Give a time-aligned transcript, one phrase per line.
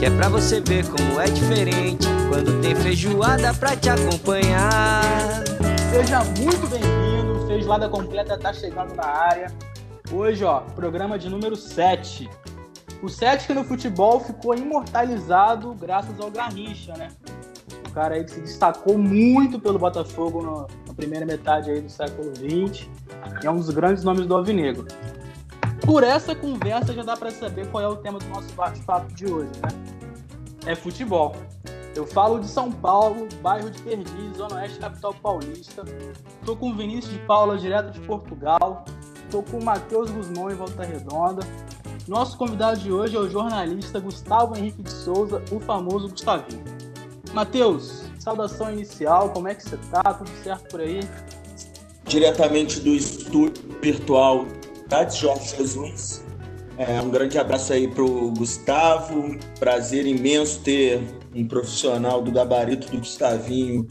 [0.00, 5.02] que é pra você ver como é diferente quando tem feijoada pra te acompanhar.
[5.92, 9.52] Seja muito bem-vindo, Feijoada Completa tá chegando na área.
[10.10, 12.30] Hoje, ó, programa de número 7.
[13.02, 17.08] O 7 que no futebol ficou imortalizado graças ao Garrincha, né?
[17.86, 21.90] O cara aí que se destacou muito pelo Botafogo no, na primeira metade aí do
[21.90, 22.88] século XX
[23.44, 24.86] é um dos grandes nomes do Alvinegro.
[25.84, 29.26] Por essa conversa já dá para saber qual é o tema do nosso bate-papo de
[29.26, 29.68] hoje, né?
[30.66, 31.34] É futebol.
[31.94, 35.84] Eu falo de São Paulo, bairro de Perdiz, Zona Oeste, capital paulista.
[36.44, 38.84] Tô com o Vinícius de Paula, direto de Portugal.
[39.30, 41.42] Tô com o Matheus Guzmão, em Volta Redonda.
[42.06, 46.62] Nosso convidado de hoje é o jornalista Gustavo Henrique de Souza, o famoso Gustavinho.
[47.32, 50.02] Matheus, saudação inicial, como é que você tá?
[50.14, 51.00] Tudo certo por aí?
[52.04, 54.46] Diretamente do estúdio virtual
[54.90, 56.22] da Jorge Jesus.
[56.76, 59.36] É, um grande abraço aí pro Gustavo.
[59.58, 61.00] Prazer imenso ter
[61.34, 63.86] um profissional do gabarito do Gustavinho,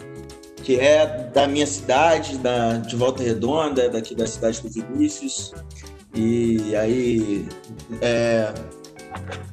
[0.58, 5.54] que é da minha cidade, da, de Volta Redonda, daqui da cidade do Vinícius.
[6.14, 7.48] E aí,
[8.02, 8.54] é,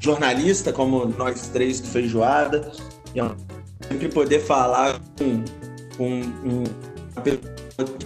[0.01, 2.73] jornalista, como nós três do Feijoada.
[3.15, 3.31] E é
[3.89, 5.45] sempre poder falar com,
[5.97, 6.65] com, com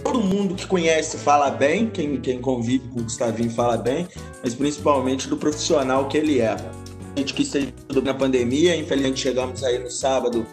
[0.03, 4.07] todo mundo que conhece fala bem, quem, quem convive com o Gustavinho fala bem,
[4.43, 6.51] mas principalmente do profissional que ele é.
[6.53, 10.45] A gente quis ser tudo na pandemia, infelizmente chegamos aí no sábado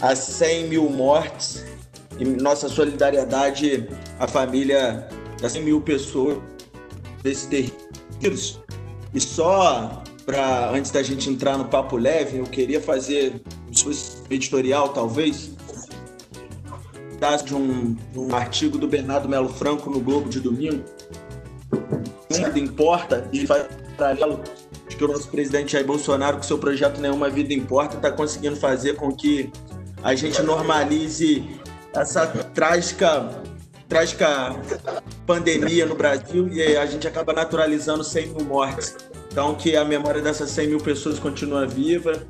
[0.00, 1.64] a 100 mil mortes
[2.18, 3.88] e nossa solidariedade
[4.18, 5.08] à família
[5.40, 6.38] das 100 mil pessoas
[7.22, 7.78] desse terrível
[9.14, 14.90] E só para antes da gente entrar no papo leve, eu queria fazer um editorial,
[14.90, 15.50] talvez,
[17.44, 20.84] de um, um artigo do Bernardo Melo Franco no Globo de domingo.
[22.38, 24.40] Nada importa e faz paralelo
[24.88, 28.56] de que o nosso presidente Jair Bolsonaro, com seu projeto Nenhuma Vida Importa, está conseguindo
[28.56, 29.50] fazer com que
[30.02, 31.44] a gente normalize
[31.94, 33.30] essa trágica,
[33.88, 34.54] trágica
[35.26, 38.96] pandemia no Brasil e a gente acaba naturalizando 100 mil mortes.
[39.30, 42.22] Então, que a memória dessas 100 mil pessoas continua viva.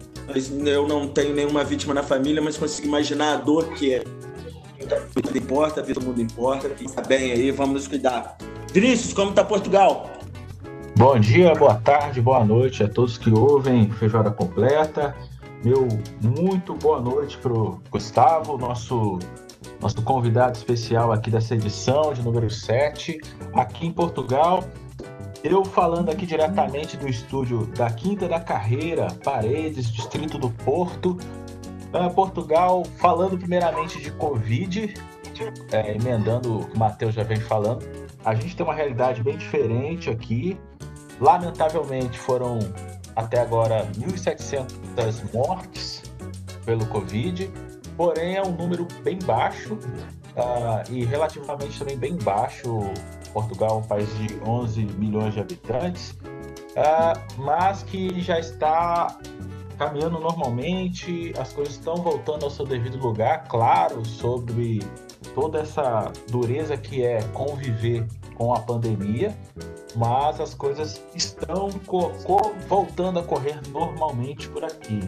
[0.65, 4.05] Eu não tenho nenhuma vítima na família, mas consigo imaginar a dor que é
[4.87, 6.71] vida importa, vida do mundo importa.
[6.81, 8.37] E tá bem aí, vamos nos cuidar.
[8.73, 10.11] Vinícius, como tá Portugal?
[10.97, 15.15] Bom dia, boa tarde, boa noite a todos que ouvem Feijoada Completa.
[15.65, 15.89] Meu
[16.23, 19.19] muito boa noite pro Gustavo, nosso
[19.81, 23.21] nosso convidado especial aqui dessa edição de número 7,
[23.53, 24.65] aqui em Portugal.
[25.43, 31.19] Eu falando aqui diretamente do estúdio da Quinta da Carreira, Paredes, Distrito do Porto,
[32.11, 34.95] Portugal, falando primeiramente de Covid,
[35.73, 37.85] é, emendando o que o Matheus já vem falando,
[38.25, 40.59] a gente tem uma realidade bem diferente aqui.
[41.21, 42.59] Lamentavelmente, foram
[43.15, 46.03] até agora 1.700 mortes
[46.65, 47.51] pelo Covid,
[47.97, 52.81] porém é um número bem baixo uh, e relativamente também bem baixo.
[53.33, 59.19] Portugal é um país de 11 milhões de habitantes, uh, mas que já está
[59.85, 64.81] caminhando normalmente, as coisas estão voltando ao seu devido lugar, claro, sobre
[65.35, 69.37] toda essa dureza que é conviver com a pandemia,
[69.95, 71.69] mas as coisas estão
[72.67, 75.01] voltando a correr normalmente por aqui.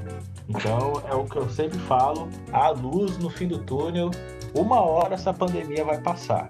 [0.47, 4.11] Então é o que eu sempre falo: a luz no fim do túnel,
[4.55, 6.49] uma hora essa pandemia vai passar.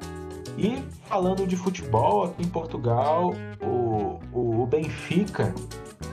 [0.59, 5.55] E falando de futebol, aqui em Portugal, o, o Benfica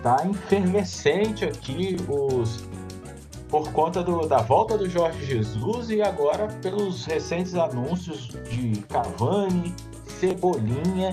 [0.03, 2.67] tá efervescente aqui os
[3.49, 9.75] por conta do, da volta do Jorge Jesus e agora pelos recentes anúncios de Cavani,
[10.07, 11.11] Cebolinha,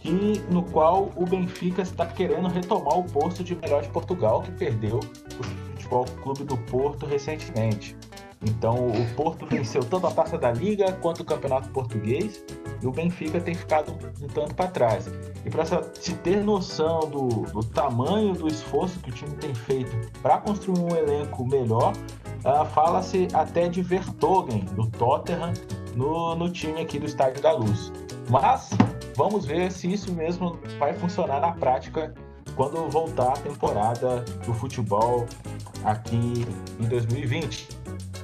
[0.00, 4.50] que, no qual o Benfica está querendo retomar o posto de melhor de Portugal que
[4.50, 7.96] perdeu o Futebol Clube do Porto recentemente.
[8.42, 12.42] Então o Porto venceu tanto a taça da Liga quanto o Campeonato Português
[12.80, 13.92] e o Benfica tem ficado
[14.22, 15.10] um tanto para trás.
[15.44, 19.94] E para se ter noção do, do, tamanho do esforço que o time tem feito
[20.22, 21.92] para construir um elenco melhor,
[22.44, 25.52] uh, fala-se até de Vertogen, do Tottenham,
[25.94, 27.92] no, no time aqui do Estádio da Luz.
[28.30, 28.70] Mas
[29.16, 32.14] vamos ver se isso mesmo vai funcionar na prática
[32.56, 35.26] quando voltar a temporada do futebol
[35.84, 36.44] aqui
[36.78, 37.79] em 2020.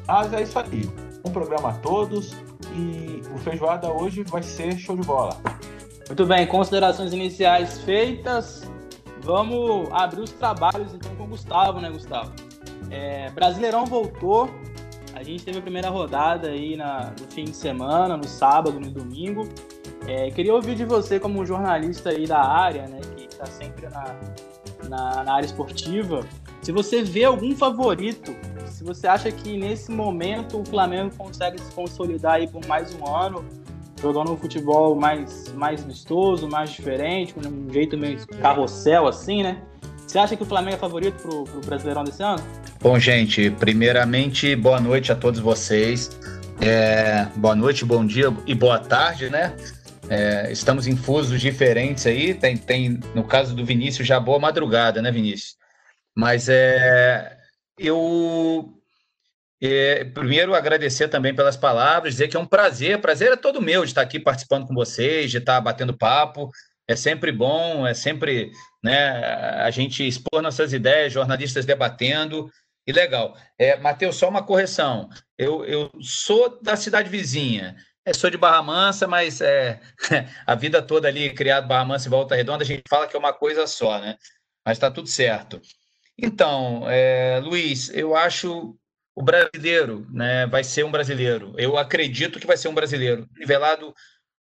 [0.07, 0.89] Mas é isso aí.
[1.25, 2.33] Um programa a todos
[2.75, 5.37] e o Feijoada hoje vai ser show de bola.
[6.07, 8.63] Muito bem, considerações iniciais feitas.
[9.23, 12.33] Vamos abrir os trabalhos então com o Gustavo, né, Gustavo?
[12.91, 14.49] É, Brasileirão voltou.
[15.15, 18.91] A gente teve a primeira rodada aí na, no fim de semana, no sábado, no
[18.91, 19.49] domingo.
[20.07, 24.15] É, queria ouvir de você, como jornalista aí da área, né, que está sempre na,
[24.89, 26.25] na, na, área esportiva,
[26.63, 28.33] se você vê algum favorito,
[28.77, 33.07] se você acha que nesse momento o Flamengo consegue se consolidar aí por mais um
[33.07, 33.43] ano,
[33.99, 39.63] jogando um futebol mais, mais vistoso, mais diferente, com um jeito meio carrossel assim, né?
[40.07, 42.43] Você acha que o Flamengo é favorito pro, pro Brasileirão desse ano?
[42.79, 46.11] Bom, gente, primeiramente, boa noite a todos vocês.
[46.61, 49.57] É, boa noite, bom dia e boa tarde, né?
[50.11, 52.35] É, estamos em fusos diferentes aí.
[52.35, 55.57] Tem, tem, no caso do Vinícius, já boa madrugada, né, Vinícius?
[56.15, 57.36] Mas é,
[57.79, 58.77] eu
[59.61, 63.83] é, primeiro agradecer também pelas palavras, dizer que é um prazer, prazer é todo meu
[63.85, 66.51] de estar aqui participando com vocês, de estar batendo papo.
[66.89, 68.53] É sempre bom, é sempre
[68.83, 69.21] né,
[69.61, 72.51] a gente expor nossas ideias, jornalistas debatendo.
[72.87, 73.37] E legal.
[73.59, 75.09] É, Matheus, só uma correção.
[75.37, 77.77] Eu, eu sou da cidade vizinha.
[78.05, 79.81] É, sou de Barra Mansa, mas é,
[80.47, 83.19] a vida toda ali criado Barra Mansa e Volta Redonda, a gente fala que é
[83.19, 84.17] uma coisa só, né?
[84.65, 85.61] Mas está tudo certo.
[86.19, 88.77] Então, é, Luiz, eu acho
[89.15, 91.55] o brasileiro né, vai ser um brasileiro.
[91.57, 93.29] Eu acredito que vai ser um brasileiro.
[93.37, 93.95] Nivelado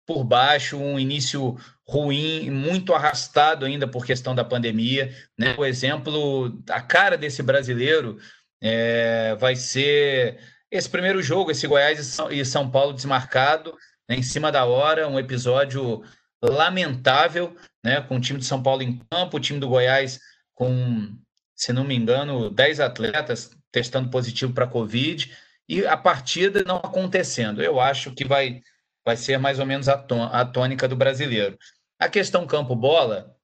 [0.06, 5.14] por baixo, um início ruim, muito arrastado ainda por questão da pandemia.
[5.38, 5.54] Né?
[5.58, 8.18] O exemplo, a cara desse brasileiro
[8.62, 10.40] é, vai ser
[10.70, 13.76] esse primeiro jogo, esse Goiás e São Paulo desmarcado,
[14.08, 16.02] né, em cima da hora, um episódio
[16.42, 17.54] lamentável,
[17.84, 20.18] né, com o time de São Paulo em campo, o time do Goiás
[20.54, 21.14] com,
[21.62, 25.32] se não me engano, 10 atletas testando positivo para Covid,
[25.68, 27.62] e a partida não acontecendo.
[27.62, 28.60] Eu acho que vai,
[29.04, 31.56] vai ser mais ou menos a, a tônica do brasileiro.
[32.00, 33.36] A questão campo-bola,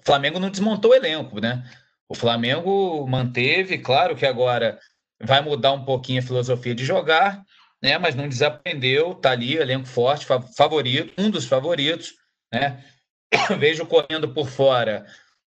[0.00, 1.64] o Flamengo não desmontou o elenco, né?
[2.08, 4.76] O Flamengo manteve, claro que agora
[5.22, 7.40] vai mudar um pouquinho a filosofia de jogar,
[7.80, 7.98] né?
[7.98, 10.26] Mas não desaprendeu, tá ali, elenco forte,
[10.56, 12.14] favorito, um dos favoritos,
[12.52, 12.84] né?
[13.60, 15.06] Vejo correndo por fora.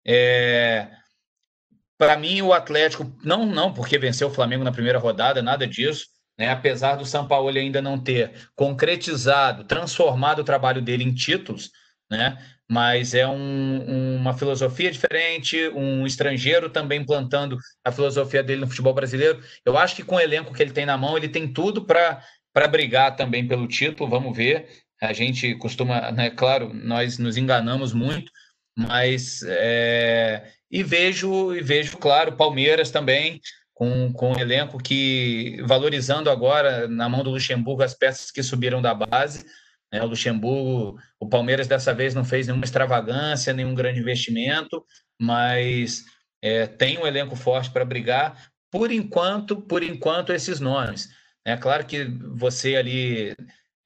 [0.07, 1.00] É...
[2.01, 6.07] Para mim, o Atlético, não, não porque venceu o Flamengo na primeira rodada, nada disso,
[6.39, 6.49] né?
[6.49, 11.71] Apesar do São Paulo ainda não ter concretizado, transformado o trabalho dele em títulos,
[12.11, 12.39] né?
[12.67, 18.95] mas é um, uma filosofia diferente, um estrangeiro também plantando a filosofia dele no futebol
[18.95, 19.43] brasileiro.
[19.63, 22.23] Eu acho que com o elenco que ele tem na mão, ele tem tudo para
[22.71, 24.69] brigar também pelo título, vamos ver.
[25.03, 28.33] A gente costuma, né, claro, nós nos enganamos muito,
[28.77, 33.41] mas é, e vejo, e vejo, claro, Palmeiras também,
[33.75, 38.81] com, com um elenco que valorizando agora na mão do Luxemburgo as peças que subiram
[38.83, 39.45] da base
[39.93, 40.03] né?
[40.03, 44.85] O Luxemburgo, o Palmeiras dessa vez não fez nenhuma extravagância, nenhum grande investimento,
[45.21, 46.05] mas
[46.41, 48.51] é, tem um elenco forte para brigar.
[48.71, 51.09] Por enquanto, por enquanto, esses nomes.
[51.45, 52.05] É claro que
[52.37, 53.35] você ali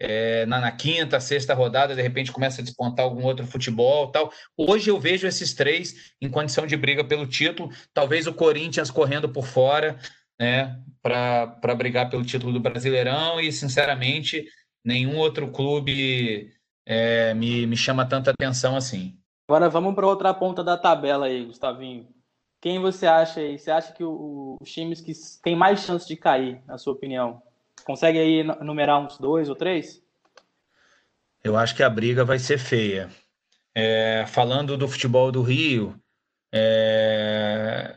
[0.04, 4.30] é, na, na, quinta, sexta rodada, de repente começa a despontar algum outro futebol tal.
[4.56, 9.28] Hoje eu vejo esses três em condição de briga pelo título, talvez o Corinthians correndo
[9.28, 9.98] por fora,
[10.38, 14.44] né, para brigar pelo título do Brasileirão e, sinceramente,
[14.84, 16.52] nenhum outro clube
[16.86, 19.18] é, me, me chama tanta atenção assim.
[19.48, 22.08] Agora vamos para outra ponta da tabela aí, Gustavinho.
[22.60, 23.58] Quem você acha aí?
[23.58, 25.12] Você acha que o, os times que
[25.42, 27.42] têm mais chance de cair, na sua opinião?
[27.84, 30.03] Consegue aí numerar uns dois ou três?
[31.44, 33.10] Eu acho que a briga vai ser feia.
[33.74, 35.94] É, falando do futebol do Rio,
[36.50, 37.94] é,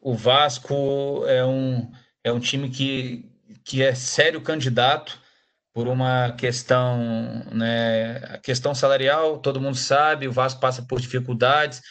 [0.00, 1.90] o Vasco é um,
[2.22, 3.28] é um time que,
[3.64, 5.20] que é sério candidato
[5.72, 11.82] por uma questão, né, a questão salarial, todo mundo sabe, o Vasco passa por dificuldades.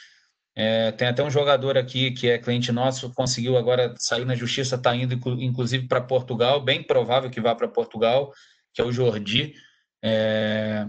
[0.55, 4.75] É, tem até um jogador aqui que é cliente nosso, conseguiu agora sair na justiça,
[4.75, 8.31] está indo inclusive para Portugal, bem provável que vá para Portugal,
[8.73, 9.53] que é o Jordi.
[10.03, 10.87] É,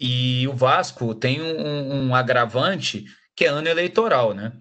[0.00, 3.04] e o Vasco tem um, um agravante
[3.36, 4.52] que é ano eleitoral, né?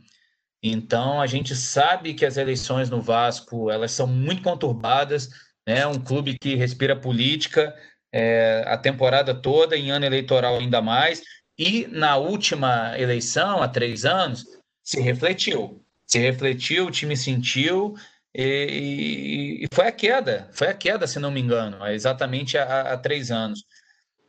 [0.63, 5.29] Então a gente sabe que as eleições no Vasco elas são muito conturbadas
[5.65, 5.85] né?
[5.87, 7.75] Um clube que respira política
[8.11, 11.21] é, a temporada toda, em ano eleitoral ainda mais,
[11.57, 14.45] e na última eleição, há três anos,
[14.83, 15.83] se refletiu.
[16.07, 17.95] Se refletiu, o time sentiu,
[18.33, 22.97] e, e, foi a queda, foi a queda, se não me engano, exatamente há, há,
[22.97, 23.63] três anos.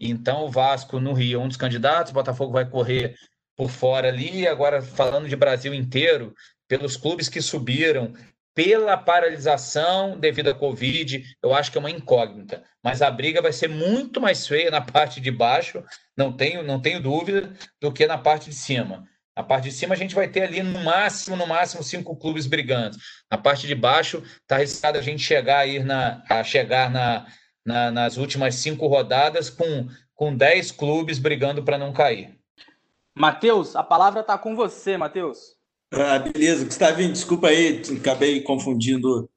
[0.00, 3.14] Então, o Vasco no Rio é um dos candidatos, o Botafogo vai correr
[3.56, 4.46] por fora ali.
[4.46, 6.34] Agora, falando de Brasil inteiro,
[6.66, 8.12] pelos clubes que subiram
[8.54, 12.62] pela paralisação devido à Covid, eu acho que é uma incógnita.
[12.82, 15.82] Mas a briga vai ser muito mais feia na parte de baixo,
[16.16, 19.08] não tenho, não tenho dúvida, do que na parte de cima.
[19.36, 22.46] Na parte de cima, a gente vai ter ali no máximo, no máximo, cinco clubes
[22.46, 22.96] brigando.
[23.30, 27.26] Na parte de baixo, está arriscado a gente chegar a, ir na, a chegar na,
[27.64, 32.38] na, nas últimas cinco rodadas com, com dez clubes brigando para não cair.
[33.14, 35.56] Matheus, a palavra está com você, Matheus.
[35.92, 36.64] Ah, beleza.
[36.64, 39.30] Gustavinho, desculpa aí, acabei confundindo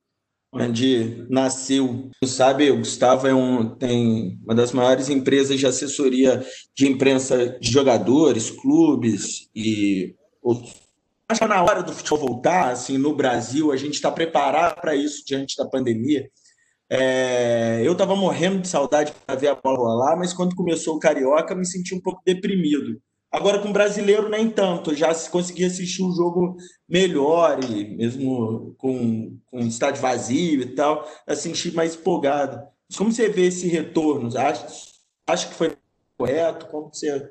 [0.56, 2.10] onde nasceu.
[2.24, 6.44] Sabe, o Gustavo é um, tem uma das maiores empresas de assessoria
[6.76, 10.16] de imprensa de jogadores, clubes e
[11.28, 14.96] acho que na hora do futebol voltar, assim, no Brasil, a gente está preparado para
[14.96, 16.30] isso diante da pandemia.
[16.90, 21.00] É, eu estava morrendo de saudade para ver a bola rolar, mas quando começou o
[21.00, 23.02] Carioca, me senti um pouco deprimido.
[23.36, 24.96] Agora, com o brasileiro, nem tanto.
[24.96, 26.56] Já se conseguia assistir um jogo
[26.88, 32.66] melhor, e mesmo com, com o estádio vazio e tal, assistir mais empolgado.
[32.98, 34.30] Como você vê esse retorno?
[34.38, 34.66] Acha,
[35.28, 35.76] acha que foi
[36.18, 36.68] correto?
[36.68, 37.30] Como você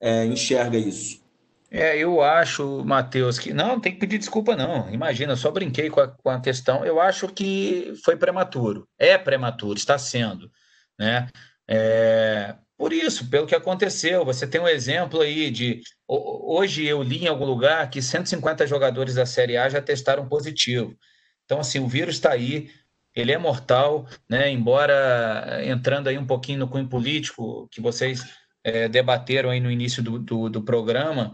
[0.00, 1.22] é, enxerga isso?
[1.70, 4.92] É, eu acho, Matheus, que não, tem que pedir desculpa, não.
[4.92, 6.84] Imagina, só brinquei com a, com a questão.
[6.84, 8.88] Eu acho que foi prematuro.
[8.98, 10.50] É prematuro, está sendo.
[10.98, 11.28] Né?
[11.68, 14.24] É, por isso, pelo que aconteceu.
[14.24, 15.80] Você tem um exemplo aí de.
[16.08, 20.96] Hoje eu li em algum lugar que 150 jogadores da Série A já testaram positivo.
[21.44, 22.70] Então, assim, o vírus está aí,
[23.14, 24.50] ele é mortal, né?
[24.50, 28.24] Embora entrando aí um pouquinho no cunho político que vocês
[28.64, 31.32] é, debateram aí no início do, do, do programa,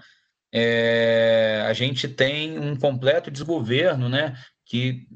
[0.53, 4.37] é, a gente tem um completo desgoverno, né?
[4.67, 5.07] Que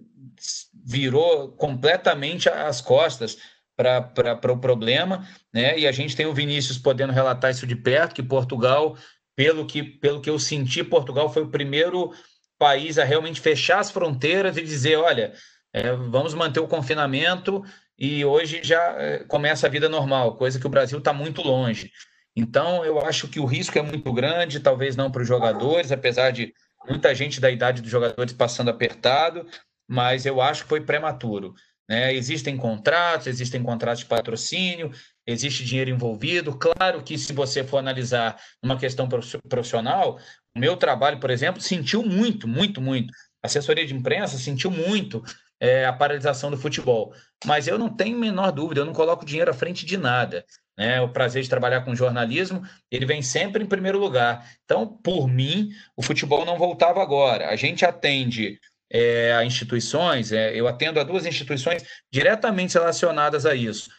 [0.84, 3.36] virou completamente as costas
[3.76, 5.78] para o problema, né?
[5.78, 8.96] E a gente tem o Vinícius podendo relatar isso de perto, que Portugal,
[9.36, 12.12] pelo que, pelo que eu senti, Portugal foi o primeiro
[12.58, 15.32] país a realmente fechar as fronteiras e dizer, olha,
[15.72, 17.64] é, vamos manter o confinamento
[17.98, 21.90] e hoje já é, começa a vida normal, coisa que o Brasil está muito longe.
[22.36, 26.30] Então, eu acho que o risco é muito grande, talvez não para os jogadores, apesar
[26.30, 26.52] de
[26.88, 29.46] muita gente da idade dos jogadores passando apertado,
[29.86, 31.54] mas eu acho que foi prematuro.
[31.88, 32.14] Né?
[32.14, 34.90] Existem contratos, existem contratos de patrocínio,
[35.26, 36.56] existe dinheiro envolvido.
[36.56, 39.08] Claro que, se você for analisar uma questão
[39.48, 40.18] profissional,
[40.54, 43.12] o meu trabalho, por exemplo, sentiu muito, muito, muito.
[43.42, 45.22] A assessoria de imprensa sentiu muito
[45.60, 47.14] é, a paralisação do futebol.
[47.44, 50.44] Mas eu não tenho a menor dúvida, eu não coloco dinheiro à frente de nada.
[50.76, 51.00] Né?
[51.00, 54.48] O prazer de trabalhar com jornalismo, ele vem sempre em primeiro lugar.
[54.64, 57.48] Então, por mim, o futebol não voltava agora.
[57.48, 58.58] A gente atende
[58.94, 61.82] é, a instituições, é, eu atendo a duas instituições
[62.12, 63.90] diretamente relacionadas a isso,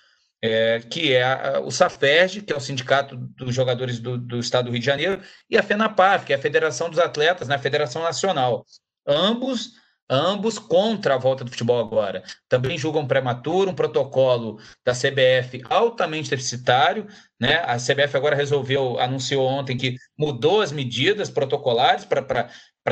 [0.42, 4.68] é, que é a, o SAFERJ, que é o Sindicato dos Jogadores do, do, Estado
[4.68, 7.62] do Rio de Janeiro, e a FENAPAF, que é a Federação dos Atletas, na né,
[7.62, 8.66] Federação Nacional.
[9.06, 9.74] Ambos
[10.10, 12.24] ambos contra a volta do futebol agora.
[12.48, 17.08] Também julgam prematuro, um protocolo da CBF altamente deficitário,
[17.40, 17.56] né?
[17.66, 22.50] A CBF agora resolveu, anunciou ontem que mudou as medidas protocolares para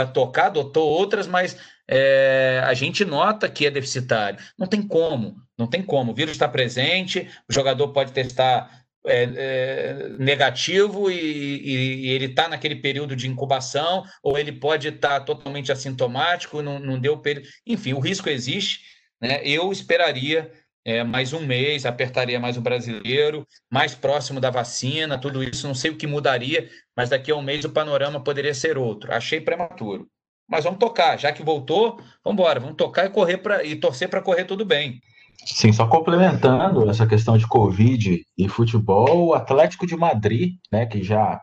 [0.07, 1.55] tocar, adotou outras, mas
[1.87, 4.39] é, a gente nota que é deficitário.
[4.57, 6.11] Não tem como, não tem como.
[6.11, 12.25] O vírus está presente, o jogador pode testar é, é, negativo e, e, e ele
[12.25, 17.17] está naquele período de incubação, ou ele pode estar tá totalmente assintomático, não, não deu
[17.17, 17.47] período.
[17.67, 18.79] Enfim, o risco existe.
[19.21, 19.41] Né?
[19.45, 20.51] Eu esperaria
[20.85, 25.67] é, mais um mês, apertaria mais o brasileiro, mais próximo da vacina, tudo isso.
[25.67, 29.13] Não sei o que mudaria, mas daqui a um mês o panorama poderia ser outro.
[29.13, 30.07] Achei prematuro.
[30.49, 34.09] Mas vamos tocar, já que voltou, vamos embora, vamos tocar e correr para e torcer
[34.09, 34.99] para correr tudo bem.
[35.45, 41.01] Sim, só complementando essa questão de Covid e futebol, o Atlético de Madrid, né, que
[41.01, 41.41] já,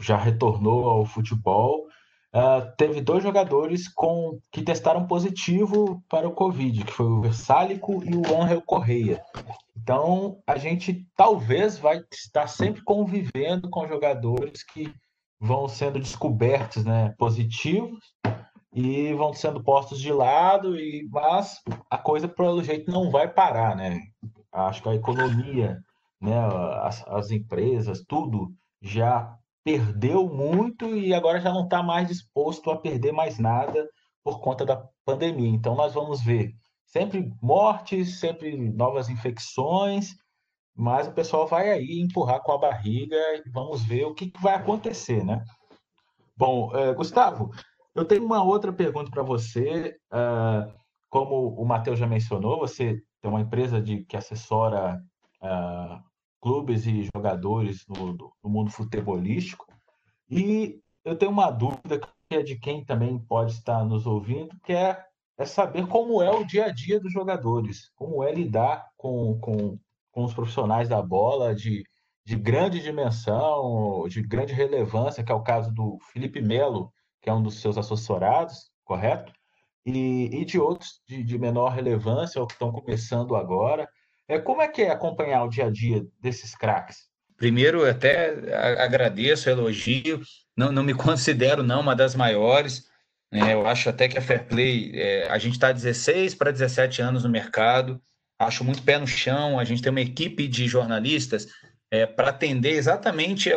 [0.00, 1.86] já retornou ao futebol,
[2.34, 8.02] uh, teve dois jogadores com, que testaram positivo para o Covid, que foi o Versálico
[8.04, 9.22] e o Angel Correia.
[9.76, 14.92] Então, a gente talvez vai estar sempre convivendo com jogadores que
[15.40, 17.98] vão sendo descobertos né, positivos
[18.72, 21.60] e vão sendo postos de lado, e mas
[21.90, 24.00] a coisa pelo jeito não vai parar, né?
[24.50, 25.78] Acho que a economia,
[26.20, 26.38] né,
[26.82, 32.76] as, as empresas, tudo já perdeu muito e agora já não está mais disposto a
[32.76, 33.88] perder mais nada
[34.24, 35.50] por conta da pandemia.
[35.50, 36.54] Então nós vamos ver
[36.86, 40.14] sempre mortes, sempre novas infecções,
[40.74, 44.42] mas o pessoal vai aí empurrar com a barriga e vamos ver o que, que
[44.42, 45.44] vai acontecer, né?
[46.36, 47.50] Bom, é, Gustavo,
[47.94, 49.96] eu tenho uma outra pergunta para você.
[50.12, 50.72] Uh,
[51.10, 55.00] como o Matheus já mencionou, você tem uma empresa de, que assessora
[55.42, 56.02] uh,
[56.42, 59.64] clubes e jogadores no, no, mundo futebolístico.
[60.28, 64.72] E eu tenho uma dúvida que é de quem também pode estar nos ouvindo, que
[64.72, 65.02] é
[65.38, 69.78] é saber como é o dia a dia dos jogadores, como é lidar com, com,
[70.10, 71.84] com os profissionais da bola de,
[72.24, 77.32] de grande dimensão, de grande relevância, que é o caso do Felipe Melo, que é
[77.32, 79.32] um dos seus assessorados, correto?
[79.84, 83.88] E, e de outros de, de menor relevância, ou que estão começando agora.
[84.32, 87.06] É, como é que é acompanhar o dia a dia desses craques?
[87.36, 88.30] Primeiro, até
[88.82, 90.22] agradeço, elogio.
[90.56, 92.88] Não, não me considero não uma das maiores.
[93.30, 93.52] Né?
[93.52, 97.24] Eu acho até que a Fair Play, é, a gente está 16 para 17 anos
[97.24, 98.00] no mercado.
[98.38, 99.58] Acho muito pé no chão.
[99.58, 101.46] A gente tem uma equipe de jornalistas
[101.90, 103.50] é, para atender exatamente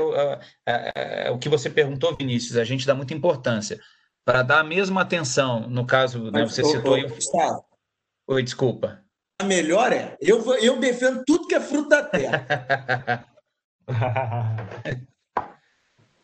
[1.31, 2.57] o que você perguntou, Vinícius.
[2.57, 3.79] A gente dá muita importância
[4.25, 5.69] para dar a mesma atenção.
[5.69, 6.97] No caso, né, você citou.
[8.27, 9.04] Oi, desculpa.
[9.39, 13.27] A melhor é, eu, eu defendo tudo que é fruto da terra.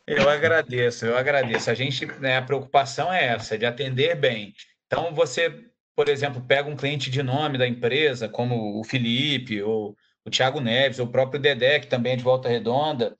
[0.07, 1.69] eu agradeço, eu agradeço.
[1.69, 4.53] A gente, né, a preocupação é essa, de atender bem.
[4.87, 9.95] Então, você, por exemplo, pega um cliente de nome da empresa, como o Felipe, ou
[10.23, 13.17] o Thiago Neves, ou o próprio Dedé, que também é de Volta Redonda,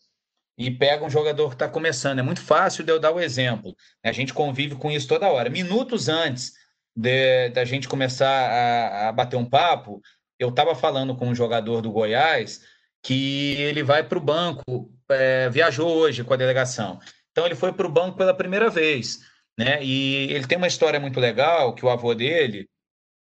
[0.57, 2.19] e pega um jogador que está começando.
[2.19, 3.75] É muito fácil de eu dar o exemplo.
[4.03, 5.50] A gente convive com isso toda hora.
[5.50, 6.61] Minutos antes
[6.95, 10.01] da gente começar a, a bater um papo,
[10.38, 12.62] eu estava falando com um jogador do Goiás
[13.03, 17.00] que ele vai para o banco, é, viajou hoje com a delegação.
[17.31, 19.19] Então ele foi para o banco pela primeira vez,
[19.57, 19.83] né?
[19.83, 22.69] E ele tem uma história muito legal que o avô dele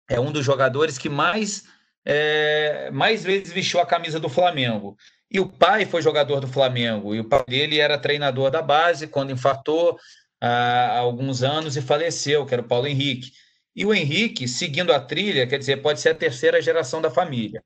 [0.09, 1.65] é um dos jogadores que mais
[2.05, 4.97] é, mais vezes vestiu a camisa do Flamengo.
[5.31, 9.07] E o pai foi jogador do Flamengo e o pai dele era treinador da base
[9.07, 9.99] quando infartou
[10.41, 13.33] há alguns anos e faleceu, que era o Paulo Henrique.
[13.79, 17.63] E o Henrique, seguindo a trilha, quer dizer, pode ser a terceira geração da família.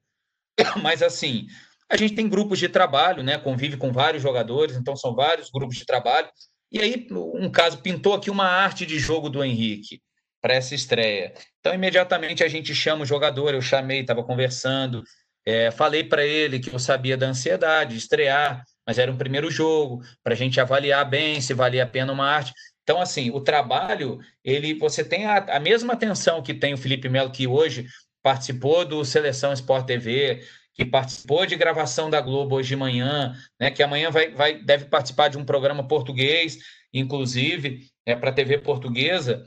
[0.82, 1.46] Mas assim,
[1.90, 3.38] a gente tem grupos de trabalho, né?
[3.38, 6.28] Convive com vários jogadores, então são vários grupos de trabalho.
[6.70, 10.02] E aí, um caso, pintou aqui uma arte de jogo do Henrique
[10.38, 11.32] para essa estreia.
[11.60, 15.02] Então, imediatamente a gente chama o jogador, eu chamei, estava conversando,
[15.46, 19.50] é, falei para ele que eu sabia da ansiedade de estrear, mas era um primeiro
[19.50, 22.52] jogo, para a gente avaliar bem se valia a pena uma arte.
[22.82, 27.08] Então, assim, o trabalho, ele, você tem a, a mesma atenção que tem o Felipe
[27.08, 27.86] Melo, que hoje
[28.22, 30.42] participou do Seleção Sport TV,
[30.74, 34.86] que participou de gravação da Globo hoje de manhã, né, que amanhã vai, vai, deve
[34.86, 36.58] participar de um programa português,
[36.92, 39.44] inclusive, é, para a TV portuguesa,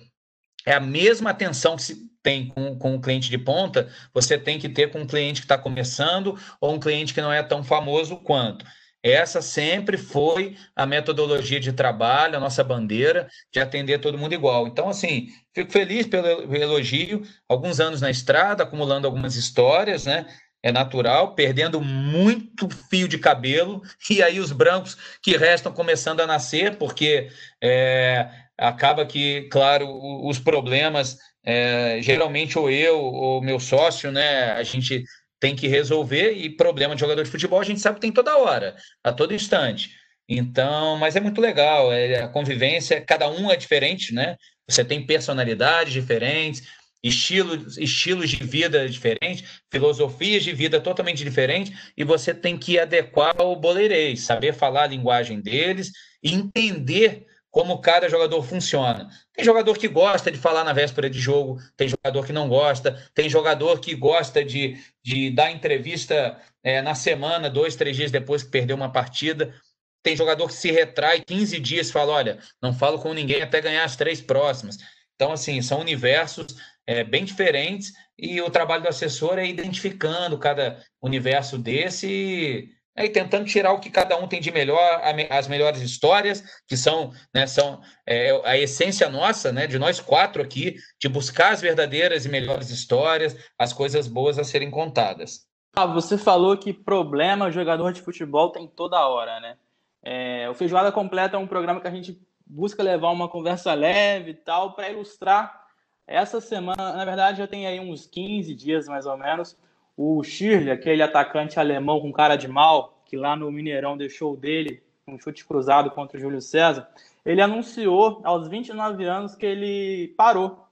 [0.65, 4.57] é a mesma atenção que se tem com, com o cliente de ponta, você tem
[4.57, 7.63] que ter com um cliente que está começando ou um cliente que não é tão
[7.63, 8.65] famoso quanto.
[9.05, 14.67] Essa sempre foi a metodologia de trabalho, a nossa bandeira de atender todo mundo igual.
[14.67, 17.21] Então, assim, fico feliz pelo elogio.
[17.47, 20.25] Alguns anos na estrada, acumulando algumas histórias, né?
[20.63, 26.25] é natural, perdendo muito fio de cabelo, e aí os brancos que restam começando a
[26.25, 27.29] nascer, porque
[27.61, 29.87] é, acaba que, claro,
[30.27, 35.03] os problemas, é, geralmente ou eu ou meu sócio, né, a gente
[35.39, 38.37] tem que resolver, e problema de jogador de futebol a gente sabe que tem toda
[38.37, 39.91] hora, a todo instante.
[40.27, 44.35] Então, mas é muito legal, é, a convivência, cada um é diferente, né?
[44.67, 46.63] Você tem personalidades diferentes,
[47.03, 53.35] estilos, estilos de vida diferentes, filosofias de vida totalmente diferentes, e você tem que adequar
[53.37, 55.91] ao boleirês, saber falar a linguagem deles
[56.23, 59.09] entender como cada jogador funciona.
[59.33, 63.01] Tem jogador que gosta de falar na véspera de jogo, tem jogador que não gosta,
[63.13, 68.43] tem jogador que gosta de, de dar entrevista é, na semana, dois, três dias depois
[68.43, 69.55] que perdeu uma partida.
[70.03, 73.61] Tem jogador que se retrai 15 dias e fala: olha, não falo com ninguém até
[73.61, 74.75] ganhar as três próximas.
[75.15, 76.47] Então, assim, são universos
[76.85, 83.07] é, bem diferentes e o trabalho do assessor é identificando cada universo desse e, é,
[83.09, 87.45] tentando tirar o que cada um tem de melhor, as melhores histórias, que são, né,
[87.45, 92.29] são é, a essência nossa, né, de nós quatro aqui, de buscar as verdadeiras e
[92.29, 95.45] melhores histórias, as coisas boas a serem contadas.
[95.75, 99.57] Ah, você falou que problema jogador de futebol tem toda hora, né?
[100.01, 104.31] É, o Feijoada Completa é um programa que a gente busca levar uma conversa leve
[104.31, 105.65] e tal para ilustrar
[106.07, 109.57] essa semana, na verdade, já tem aí uns 15 dias mais ou menos.
[109.97, 114.81] O Shirley, aquele atacante alemão com cara de mal, que lá no Mineirão deixou dele
[115.07, 116.87] um chute cruzado contra o Júlio César,
[117.25, 120.65] ele anunciou aos 29 anos que ele parou.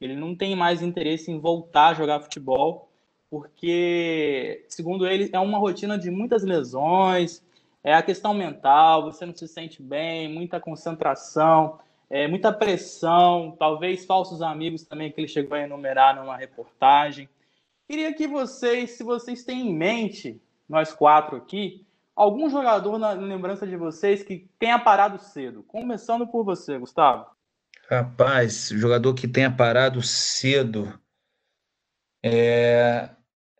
[0.00, 2.90] Ele não tem mais interesse em voltar a jogar futebol,
[3.30, 7.42] porque, segundo ele, é uma rotina de muitas lesões,
[7.82, 11.78] é a questão mental, você não se sente bem, muita concentração
[12.14, 17.28] é, muita pressão, talvez falsos amigos também que ele chegou a enumerar numa reportagem.
[17.88, 23.66] Queria que vocês, se vocês têm em mente, nós quatro aqui, algum jogador na lembrança
[23.66, 25.62] de vocês que tenha parado cedo.
[25.64, 27.26] Começando por você, Gustavo.
[27.90, 30.98] Rapaz, jogador que tenha parado cedo.
[32.22, 33.10] É,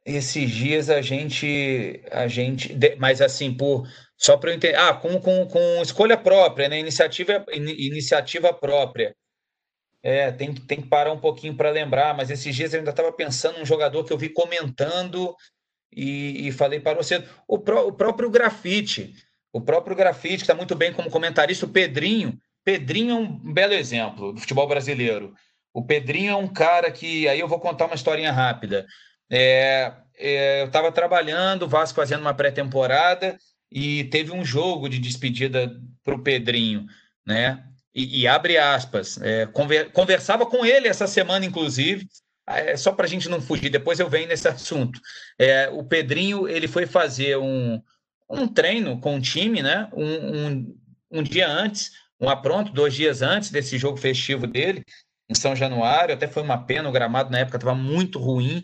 [0.04, 5.20] esses dias a gente, a gente, mas assim, por só para eu entender, ah, com,
[5.20, 6.78] com, com escolha própria, né?
[6.78, 9.14] Iniciativa, iniciativa própria.
[10.06, 13.10] É, tem, tem que parar um pouquinho para lembrar, mas esses dias eu ainda estava
[13.10, 15.34] pensando num jogador que eu vi comentando
[15.90, 19.14] e, e falei para você, o, o próprio grafite,
[19.50, 22.38] o próprio grafite, que está muito bem como comentarista, o Pedrinho.
[22.62, 25.32] Pedrinho é um belo exemplo do futebol brasileiro.
[25.72, 27.26] O Pedrinho é um cara que.
[27.26, 28.86] Aí eu vou contar uma historinha rápida.
[29.30, 33.38] É, é, eu estava trabalhando, o Vasco fazendo uma pré-temporada
[33.70, 36.86] e teve um jogo de despedida para o Pedrinho,
[37.26, 37.64] né?
[37.94, 42.08] E, e abre aspas, é, conver, conversava com ele essa semana, inclusive,
[42.46, 45.00] é, só para a gente não fugir, depois eu venho nesse assunto.
[45.38, 47.80] É, o Pedrinho ele foi fazer um,
[48.28, 49.88] um treino com o time, né?
[49.92, 50.78] Um, um,
[51.10, 54.84] um dia antes, um apronto, dois dias antes desse jogo festivo dele,
[55.30, 58.62] em São Januário, até foi uma pena, o gramado na época estava muito ruim,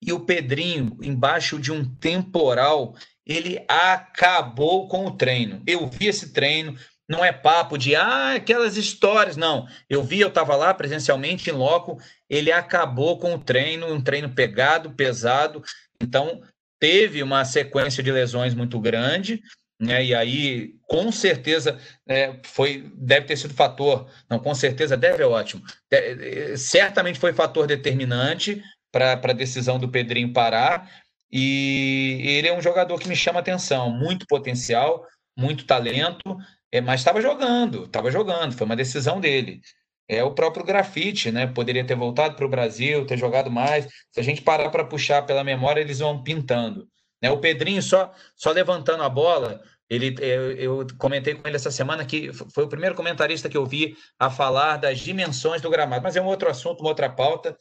[0.00, 2.94] e o Pedrinho, embaixo de um temporal,
[3.26, 5.62] ele acabou com o treino.
[5.66, 6.78] Eu vi esse treino,
[7.08, 9.66] não é papo de ah, aquelas histórias, não.
[9.88, 14.28] Eu vi, eu estava lá presencialmente em loco, ele acabou com o treino, um treino
[14.28, 15.62] pegado, pesado.
[16.00, 16.42] Então,
[16.78, 19.40] teve uma sequência de lesões muito grande,
[19.80, 20.04] né?
[20.04, 25.26] E aí, com certeza, é, foi, deve ter sido fator, não, com certeza deve é
[25.26, 25.62] ótimo.
[25.90, 30.90] De, certamente foi fator determinante para a decisão do Pedrinho parar.
[31.30, 36.36] E ele é um jogador que me chama atenção, muito potencial, muito talento,
[36.70, 39.60] é, mas estava jogando, estava jogando, foi uma decisão dele.
[40.08, 41.46] É o próprio grafite, né?
[41.46, 43.86] Poderia ter voltado para o Brasil, ter jogado mais.
[44.10, 46.88] Se a gente parar para puxar pela memória, eles vão pintando.
[47.22, 47.30] Né?
[47.30, 52.04] O Pedrinho, só, só levantando a bola, ele, eu, eu, comentei com ele essa semana
[52.06, 56.02] que foi o primeiro comentarista que eu vi a falar das dimensões do gramado.
[56.02, 57.56] Mas é um outro assunto, uma outra pauta.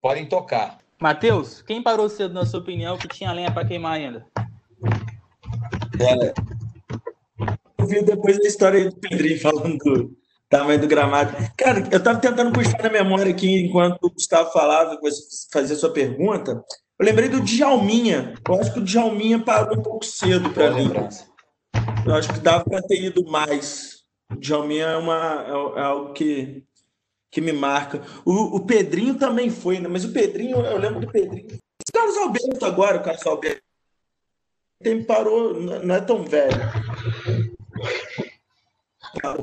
[0.00, 0.78] Podem tocar.
[1.00, 4.26] Matheus, quem parou cedo, na sua opinião, que tinha lenha para queimar ainda?
[5.98, 6.32] É,
[7.80, 10.16] eu vi depois da história do Pedrinho falando do
[10.48, 11.32] tamanho do gramado.
[11.56, 15.92] Cara, eu estava tentando puxar na memória aqui enquanto o Gustavo falava, você fazia sua
[15.92, 16.62] pergunta.
[16.98, 18.34] Eu lembrei do Djalminha.
[18.46, 20.92] Eu acho que o Djalminha parou um pouco cedo para mim.
[22.04, 24.00] Eu acho que dava para ter ido mais.
[24.30, 26.64] O Djalminha é, uma, é, é algo que
[27.30, 28.02] que me marca.
[28.24, 29.88] O, o Pedrinho também foi, né?
[29.88, 31.46] Mas o Pedrinho, eu lembro do Pedrinho.
[31.46, 33.62] O Carlos Alberto agora, o Carlos Alberto.
[34.82, 36.58] Tem, parou, não é tão velho.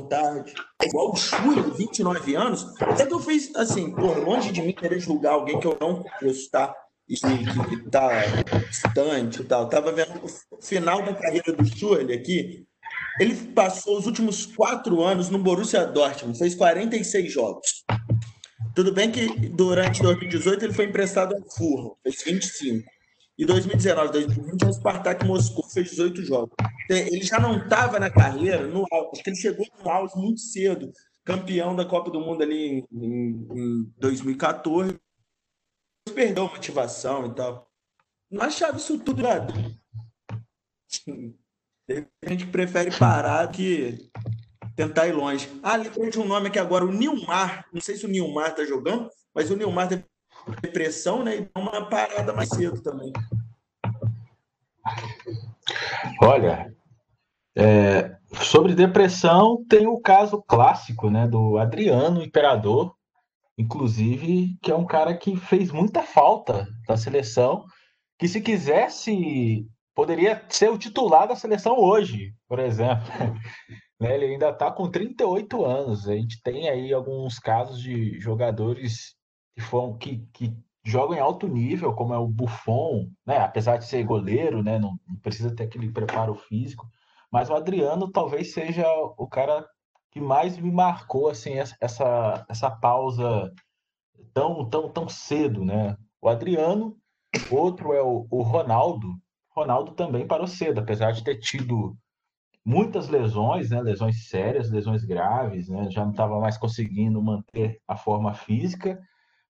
[0.08, 0.54] Tarde.
[0.82, 2.66] É igual o Churi, 29 anos.
[2.80, 6.02] Até que eu fiz, assim, por longe de mim querer julgar alguém que eu não
[6.02, 6.74] conheço, tá?
[7.08, 8.10] E que tá
[8.68, 9.68] distante e tal.
[9.68, 12.66] tava vendo o final da carreira do Churi aqui.
[13.20, 17.84] Ele passou os últimos quatro anos no Borussia Dortmund, fez 46 jogos.
[18.74, 22.88] Tudo bem que durante 2018 ele foi emprestado ao Furro, fez 25.
[23.38, 26.56] E 2019, 2020, o Spartak Moscou fez 18 jogos.
[26.90, 30.92] Ele já não estava na carreira, no auge, ele chegou no auge muito cedo,
[31.24, 34.98] campeão da Copa do Mundo ali em, em 2014.
[36.12, 37.70] Perdeu a motivação e tal.
[38.28, 39.54] Não achava isso tudo nada.
[42.24, 44.10] A gente prefere parar que
[44.74, 45.48] tentar ir longe.
[45.62, 47.66] Ah, lembrei de um nome aqui agora, o Nilmar.
[47.72, 50.04] Não sei se o Nilmar está jogando, mas o Nilmar tem
[50.56, 51.36] depressão, né?
[51.36, 53.12] E uma parada mais cedo também.
[56.20, 56.74] Olha,
[57.56, 62.94] é, sobre depressão, tem o caso clássico, né, do Adriano Imperador,
[63.56, 67.64] inclusive, que é um cara que fez muita falta da seleção,
[68.18, 73.04] que se quisesse poderia ser o titular da seleção hoje, por exemplo.
[74.00, 76.08] Né, ele ainda está com 38 anos.
[76.08, 79.16] A gente tem aí alguns casos de jogadores
[79.58, 83.38] que, foram, que, que jogam em alto nível, como é o Buffon, né?
[83.38, 84.78] apesar de ser goleiro, né?
[84.78, 86.88] não, não precisa ter aquele preparo físico.
[87.30, 89.68] Mas o Adriano talvez seja o cara
[90.12, 93.52] que mais me marcou assim essa, essa pausa
[94.32, 95.94] tão tão tão cedo, né?
[96.22, 96.96] O Adriano,
[97.50, 99.08] outro é o, o Ronaldo,
[99.50, 101.94] Ronaldo também parou cedo, apesar de ter tido
[102.64, 107.96] muitas lesões, né, lesões sérias, lesões graves, né, já não estava mais conseguindo manter a
[107.96, 108.98] forma física,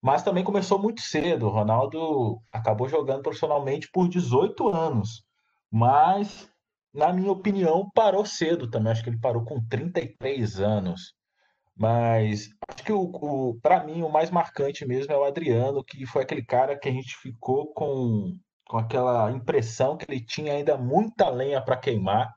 [0.02, 1.46] mas também começou muito cedo.
[1.46, 5.24] O Ronaldo acabou jogando profissionalmente por 18 anos,
[5.70, 6.50] mas,
[6.94, 8.92] na minha opinião, parou cedo também.
[8.92, 11.14] Acho que ele parou com 33 anos.
[11.76, 16.04] Mas acho que o, o para mim o mais marcante mesmo é o Adriano, que
[16.06, 18.32] foi aquele cara que a gente ficou com
[18.68, 22.30] com aquela impressão que ele tinha ainda muita lenha para queimar,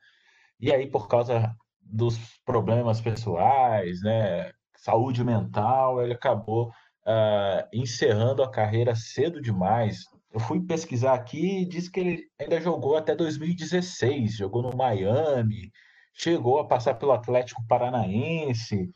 [0.59, 6.71] e aí por causa dos problemas pessoais, né, saúde mental, ele acabou
[7.05, 10.05] uh, encerrando a carreira cedo demais.
[10.33, 15.71] Eu fui pesquisar aqui e diz que ele ainda jogou até 2016, jogou no Miami,
[16.13, 18.89] chegou a passar pelo Atlético Paranaense,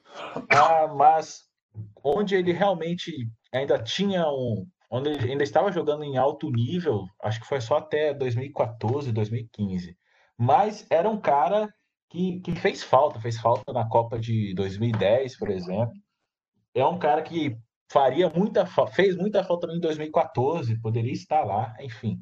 [0.49, 1.41] ah, mas
[2.03, 3.11] onde ele realmente
[3.51, 7.77] ainda tinha um, onde ele ainda estava jogando em alto nível, acho que foi só
[7.77, 9.97] até 2014, 2015.
[10.37, 11.73] Mas era um cara
[12.09, 15.93] que, que fez falta, fez falta na Copa de 2010, por exemplo.
[16.73, 17.57] É um cara que
[17.91, 22.19] faria muita fez muita falta em 2014, poderia estar lá, enfim.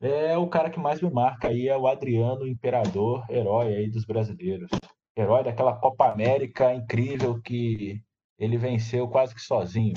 [0.00, 4.04] É o cara que mais me marca aí é o Adriano Imperador, herói aí dos
[4.04, 4.68] brasileiros.
[5.16, 8.02] Herói daquela Copa América incrível que
[8.38, 9.94] ele venceu quase que sozinho.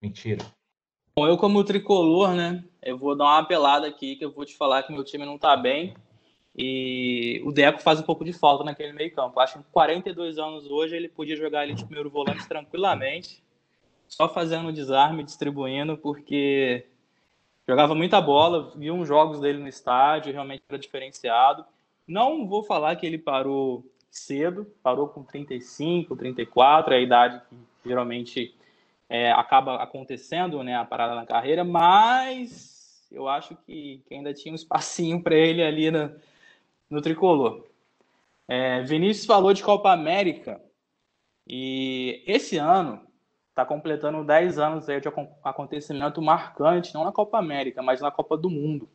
[0.00, 0.44] Mentira.
[1.16, 4.56] Bom, eu como tricolor, né, eu vou dar uma apelada aqui que eu vou te
[4.56, 5.94] falar que meu time não tá bem
[6.56, 9.40] e o Deco faz um pouco de falta naquele meio campo.
[9.40, 13.42] Acho que com 42 anos hoje ele podia jogar ali de primeiro volante tranquilamente
[14.12, 16.84] só fazendo desarme, distribuindo, porque
[17.66, 21.64] jogava muita bola, vi uns jogos dele no estádio, realmente era diferenciado.
[22.06, 27.56] Não vou falar que ele parou cedo, parou com 35, 34, é a idade que
[27.88, 28.54] geralmente
[29.08, 34.52] é, acaba acontecendo, né, a parada na carreira, mas eu acho que, que ainda tinha
[34.52, 36.14] um espacinho para ele ali no,
[36.90, 37.64] no tricolor.
[38.46, 40.60] É, Vinícius falou de Copa América
[41.48, 43.00] e esse ano
[43.52, 45.08] está completando 10 anos aí de
[45.44, 48.88] acontecimento marcante, não na Copa América, mas na Copa do Mundo.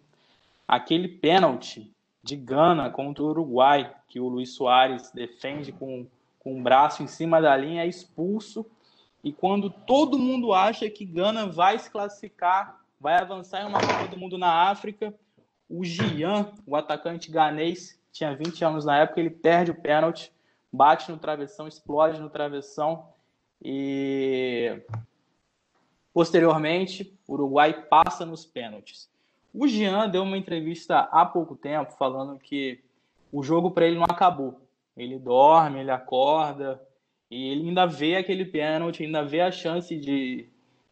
[0.67, 1.93] Aquele pênalti
[2.23, 6.07] de Gana contra o Uruguai, que o Luiz Soares defende com,
[6.39, 8.65] com o braço em cima da linha, é expulso.
[9.23, 14.07] E quando todo mundo acha que Gana vai se classificar, vai avançar em uma Copa
[14.07, 15.13] do Mundo na África,
[15.69, 20.33] o Gian, o atacante ganês, tinha 20 anos na época, ele perde o pênalti,
[20.73, 23.07] bate no travessão, explode no travessão
[23.61, 24.81] e
[26.13, 29.09] posteriormente o Uruguai passa nos pênaltis.
[29.53, 32.83] O Jean deu uma entrevista há pouco tempo falando que
[33.31, 34.61] o jogo para ele não acabou.
[34.95, 36.81] Ele dorme, ele acorda
[37.29, 40.47] e ele ainda vê aquele pênalti, ainda vê a chance de,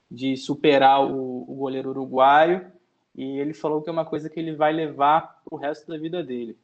[0.10, 2.72] de superar o, o goleiro uruguaio.
[3.16, 5.98] E ele falou que é uma coisa que ele vai levar para o resto da
[5.98, 6.58] vida dele.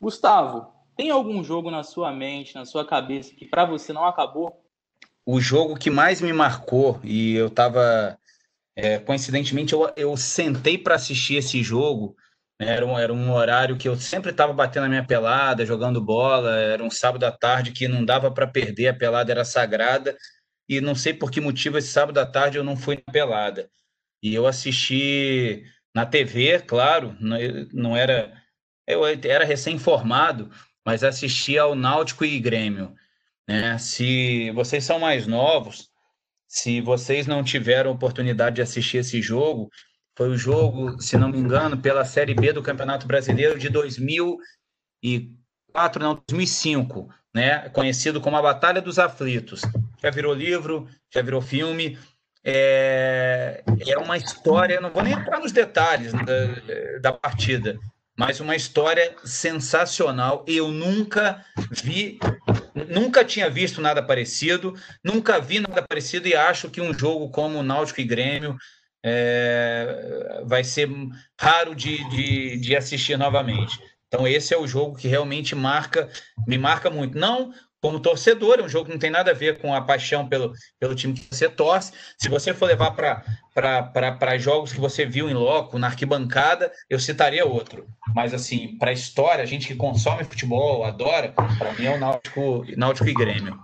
[0.00, 4.63] Gustavo, tem algum jogo na sua mente, na sua cabeça, que para você não acabou?
[5.26, 8.18] O jogo que mais me marcou, e eu estava.
[8.76, 12.16] É, coincidentemente, eu, eu sentei para assistir esse jogo.
[12.60, 16.00] Né, era, um, era um horário que eu sempre estava batendo a minha pelada, jogando
[16.04, 16.56] bola.
[16.56, 20.16] Era um sábado à tarde que não dava para perder, a pelada era sagrada.
[20.68, 23.70] E não sei por que motivo esse sábado à tarde eu não fui na pelada.
[24.22, 27.38] E eu assisti na TV, claro, não,
[27.72, 28.32] não era.
[28.86, 30.50] Eu era recém-formado,
[30.84, 32.94] mas assisti ao Náutico e Grêmio.
[33.48, 33.78] Né?
[33.78, 35.90] Se vocês são mais novos,
[36.46, 39.68] se vocês não tiveram oportunidade de assistir esse jogo,
[40.16, 46.00] foi o jogo, se não me engano, pela Série B do Campeonato Brasileiro de 2004,
[46.00, 47.68] não, 2005, né?
[47.70, 49.62] Conhecido como a Batalha dos Aflitos.
[50.00, 51.98] Já virou livro, já virou filme.
[52.44, 57.76] É, é uma história, não vou nem entrar nos detalhes da, da partida,
[58.16, 60.44] mas uma história sensacional.
[60.46, 62.18] Eu nunca vi,
[62.88, 67.62] nunca tinha visto nada parecido, nunca vi nada parecido e acho que um jogo como
[67.62, 68.56] Náutico e Grêmio
[69.04, 70.88] é, vai ser
[71.38, 73.78] raro de, de, de assistir novamente.
[74.06, 76.08] Então esse é o jogo que realmente marca,
[76.46, 77.18] me marca muito.
[77.18, 77.52] Não
[77.84, 80.54] como torcedor, é um jogo que não tem nada a ver com a paixão pelo,
[80.80, 81.92] pelo time que você torce.
[82.16, 87.44] Se você for levar para jogos que você viu em loco, na arquibancada, eu citaria
[87.44, 87.86] outro.
[88.14, 92.00] Mas, assim, para a história, a gente que consome futebol, adora, para mim é o
[92.00, 93.60] Náutico, Náutico e Grêmio.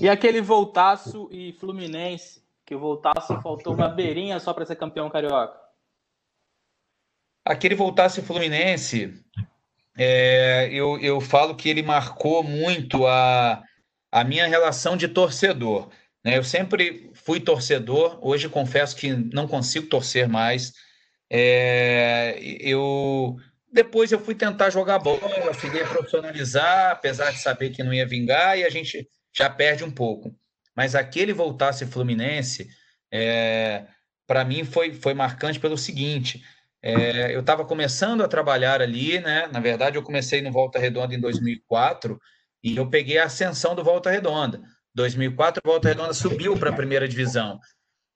[0.00, 5.10] E aquele voltaço e Fluminense, que o voltaço faltou uma beirinha só para ser campeão
[5.10, 5.58] carioca?
[7.44, 9.20] Aquele voltaço Fluminense,
[9.96, 13.62] é, eu, eu falo que ele marcou muito a,
[14.10, 15.90] a minha relação de torcedor.
[16.24, 16.36] Né?
[16.36, 20.72] Eu sempre fui torcedor, hoje confesso que não consigo torcer mais.
[21.30, 23.36] É, eu
[23.72, 28.58] depois eu fui tentar jogar bola, fiquei profissionalizar, apesar de saber que não ia vingar,
[28.58, 30.34] e a gente já perde um pouco.
[30.74, 32.68] Mas aquele voltasse Fluminense,
[33.12, 33.86] é,
[34.26, 36.42] para mim foi, foi marcante pelo seguinte:
[36.82, 39.48] é, eu estava começando a trabalhar ali, né?
[39.52, 42.18] Na verdade, eu comecei no Volta Redonda em 2004
[42.62, 44.60] e eu peguei a ascensão do Volta Redonda.
[44.94, 47.60] 2004, Volta Redonda subiu para a primeira divisão.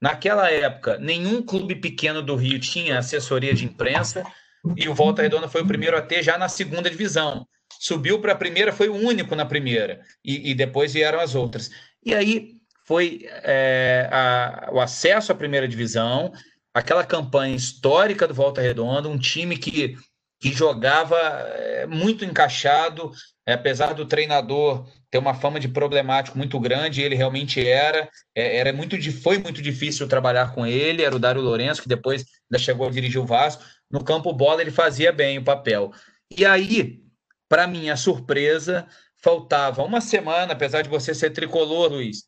[0.00, 4.24] Naquela época, nenhum clube pequeno do Rio tinha assessoria de imprensa
[4.77, 7.46] e o Volta Redonda foi o primeiro a ter já na segunda divisão.
[7.81, 11.70] subiu para a primeira, foi o único na primeira, e, e depois vieram as outras.
[12.05, 12.53] E aí
[12.87, 16.33] foi é, a, o acesso à primeira divisão,
[16.75, 19.97] aquela campanha histórica do Volta Redonda, um time que,
[20.41, 23.13] que jogava é, muito encaixado,
[23.47, 28.57] é, apesar do treinador ter uma fama de problemático muito grande, ele realmente era, é,
[28.57, 32.63] era muito, foi muito difícil trabalhar com ele, era o Dário Lourenço, que depois ainda
[32.63, 35.93] chegou a dirigir o Vasco, no campo bola ele fazia bem o papel.
[36.37, 37.01] E aí,
[37.49, 38.89] para minha surpresa,
[39.23, 42.25] faltava uma semana, apesar de você ser tricolor, Luiz,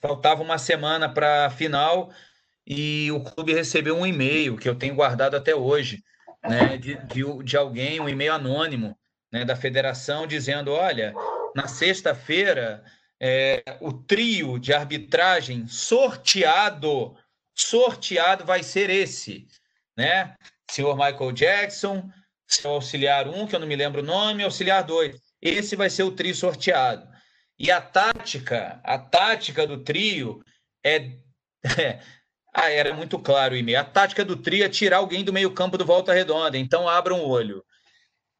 [0.00, 2.12] faltava uma semana para a final
[2.70, 6.04] e o clube recebeu um e-mail que eu tenho guardado até hoje,
[6.46, 8.94] né, de, de, de alguém, um e-mail anônimo,
[9.32, 11.14] né, da federação, dizendo: olha,
[11.56, 12.84] na sexta-feira,
[13.18, 17.16] é, o trio de arbitragem sorteado,
[17.54, 19.48] sorteado vai ser esse,
[19.96, 20.36] né?
[20.70, 22.06] Senhor Michael Jackson,
[22.46, 25.18] seu auxiliar 1, um, que eu não me lembro o nome, auxiliar 2.
[25.40, 27.08] Esse vai ser o trio sorteado.
[27.58, 30.44] E a tática, a tática do trio
[30.84, 31.12] é,
[31.80, 32.00] é
[32.60, 33.78] ah, era muito claro e-mail.
[33.78, 37.28] A tática do trio é tirar alguém do meio-campo do Volta Redonda, então abram o
[37.28, 37.64] olho.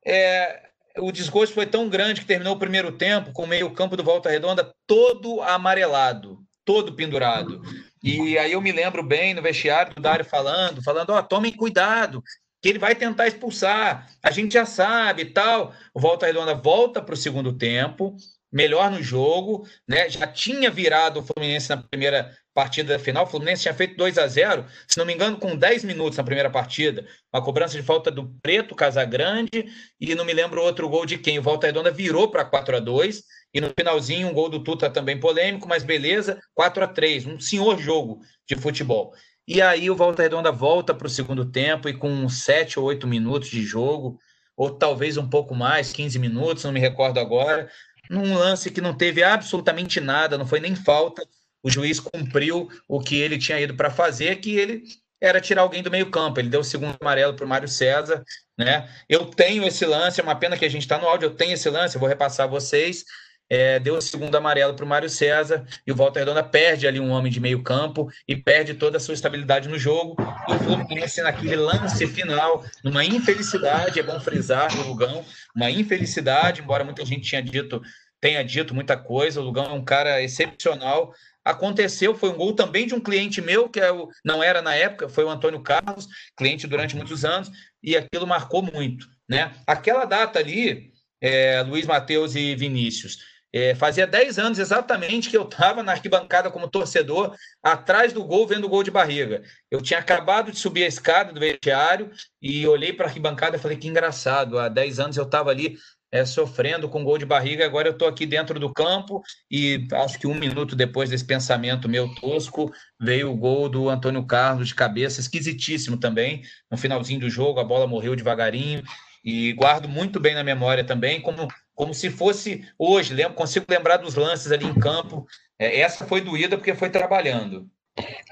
[0.04, 4.02] É, o desgosto foi tão grande que terminou o primeiro tempo com o meio-campo do
[4.02, 7.62] Volta Redonda todo amarelado, todo pendurado.
[8.02, 11.52] E aí eu me lembro bem no vestiário do Dário falando, falando, ó, oh, tomem
[11.52, 12.20] cuidado,
[12.60, 15.72] que ele vai tentar expulsar, a gente já sabe e tal.
[15.94, 18.16] O Volta Redonda volta para o segundo tempo,
[18.50, 20.08] melhor no jogo, né?
[20.08, 23.22] Já tinha virado o Fluminense na primeira partida da final.
[23.22, 26.24] O Fluminense tinha feito 2 a 0 se não me engano, com 10 minutos na
[26.24, 27.06] primeira partida.
[27.32, 29.66] Uma cobrança de falta do Preto Casagrande
[30.00, 31.38] e não me lembro outro gol de quem.
[31.38, 33.22] O Volta Redonda virou para 4 a 2
[33.54, 37.38] e no finalzinho um gol do Tuta também polêmico, mas beleza, 4 a 3 um
[37.38, 39.14] senhor jogo de futebol.
[39.46, 43.06] E aí o Volta Redonda volta para o segundo tempo e com 7 ou 8
[43.06, 44.18] minutos de jogo,
[44.56, 47.70] ou talvez um pouco mais, 15 minutos, não me recordo agora,
[48.10, 51.22] num lance que não teve absolutamente nada, não foi nem falta.
[51.62, 54.84] O juiz cumpriu o que ele tinha ido para fazer, que ele
[55.20, 56.40] era tirar alguém do meio-campo.
[56.40, 58.22] Ele deu o segundo amarelo para o Mário César.
[58.56, 58.88] Né?
[59.08, 61.54] Eu tenho esse lance, é uma pena que a gente está no áudio, eu tenho
[61.54, 63.04] esse lance, eu vou repassar a vocês.
[63.50, 67.00] É, deu o segundo amarelo para o Mário César e o Walter Redonda perde ali
[67.00, 70.16] um homem de meio campo e perde toda a sua estabilidade no jogo.
[70.48, 75.24] E o Fluminense, naquele lance final, numa infelicidade, é bom frisar no Lugão,
[75.56, 77.80] uma infelicidade, embora muita gente tinha dito,
[78.20, 81.14] tenha dito muita coisa, o Lugão é um cara excepcional.
[81.48, 84.74] Aconteceu, foi um gol também de um cliente meu, que é o, não era na
[84.74, 86.06] época, foi o Antônio Carlos,
[86.36, 87.50] cliente durante muitos anos,
[87.82, 89.06] e aquilo marcou muito.
[89.26, 89.54] Né?
[89.66, 93.16] Aquela data ali, é, Luiz Matheus e Vinícius,
[93.50, 98.46] é, fazia 10 anos exatamente que eu estava na arquibancada como torcedor, atrás do gol,
[98.46, 99.42] vendo o gol de barriga.
[99.70, 102.10] Eu tinha acabado de subir a escada do vestiário
[102.42, 105.78] e olhei para a arquibancada e falei: que engraçado, há 10 anos eu estava ali
[106.10, 110.18] é, sofrendo com gol de barriga, agora eu estou aqui dentro do campo e acho
[110.18, 114.74] que um minuto depois desse pensamento meu tosco, veio o gol do Antônio Carlos de
[114.74, 116.42] cabeça, esquisitíssimo também.
[116.70, 118.82] No finalzinho do jogo, a bola morreu devagarinho
[119.24, 123.14] e guardo muito bem na memória também, como como se fosse hoje.
[123.14, 125.24] Lembro, consigo lembrar dos lances ali em campo.
[125.56, 127.68] É, essa foi doída porque foi trabalhando.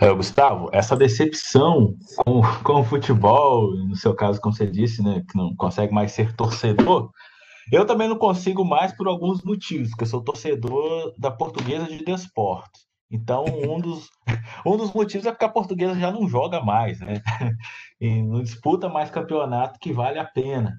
[0.01, 5.23] É, Gustavo, essa decepção com, com o futebol, no seu caso, como você disse, né,
[5.29, 7.11] que não consegue mais ser torcedor,
[7.73, 12.05] eu também não consigo mais por alguns motivos, porque eu sou torcedor da Portuguesa de
[12.05, 12.87] Desportos.
[13.11, 14.09] Então, um dos,
[14.67, 17.23] um dos motivos é porque a Portuguesa já não joga mais, né?
[17.99, 20.77] E não disputa mais campeonato que vale a pena.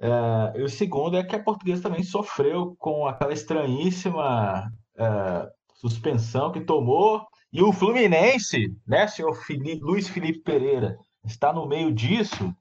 [0.00, 4.68] Uh, e o segundo é que a portuguesa também sofreu com aquela estranhíssima
[4.98, 7.24] uh, suspensão que tomou.
[7.52, 9.38] E o Fluminense, né, senhor
[9.80, 12.52] Luiz Felipe Pereira, está no meio disso,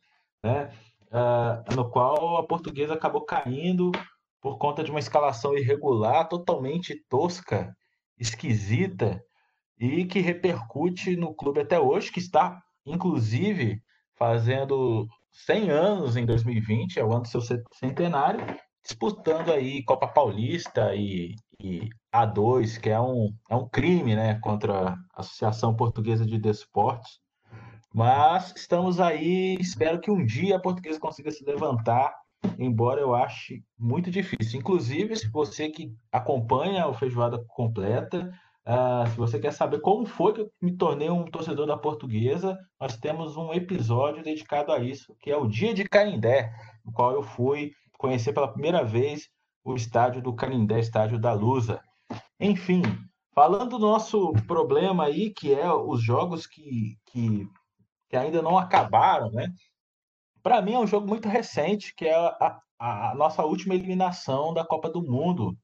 [0.44, 0.72] né,
[1.12, 3.92] uh, no qual a portuguesa acabou caindo
[4.42, 7.76] por conta de uma escalação irregular, totalmente tosca,
[8.18, 9.22] esquisita,
[9.80, 13.82] e que repercute no clube até hoje, que está, inclusive,
[14.16, 17.42] fazendo 100 anos em 2020, é o ano do seu
[17.74, 18.46] centenário,
[18.84, 24.92] disputando aí Copa Paulista e, e A2, que é um, é um crime né, contra
[24.92, 27.20] a Associação Portuguesa de Desportos.
[27.96, 32.14] Mas estamos aí, espero que um dia a portuguesa consiga se levantar,
[32.60, 34.60] embora eu ache muito difícil.
[34.60, 38.30] Inclusive, se você que acompanha o Feijoada Completa,
[38.68, 42.58] Uh, se você quer saber como foi que eu me tornei um torcedor da portuguesa,
[42.82, 46.52] nós temos um episódio dedicado a isso, que é o Dia de Canindé,
[46.84, 49.30] no qual eu fui conhecer pela primeira vez
[49.64, 51.80] o estádio do Canindé, estádio da Lusa.
[52.40, 52.82] Enfim,
[53.36, 57.48] falando do nosso problema aí, que é os jogos que, que,
[58.10, 59.48] que ainda não acabaram, né?
[60.44, 64.54] Para mim é um jogo muito recente, que é a, a, a nossa última eliminação
[64.54, 65.58] da Copa do Mundo,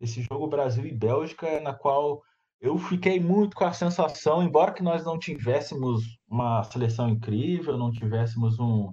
[0.00, 2.22] esse jogo Brasil e Bélgica, na qual
[2.60, 7.90] eu fiquei muito com a sensação, embora que nós não tivéssemos uma seleção incrível, não
[7.90, 8.92] tivéssemos um,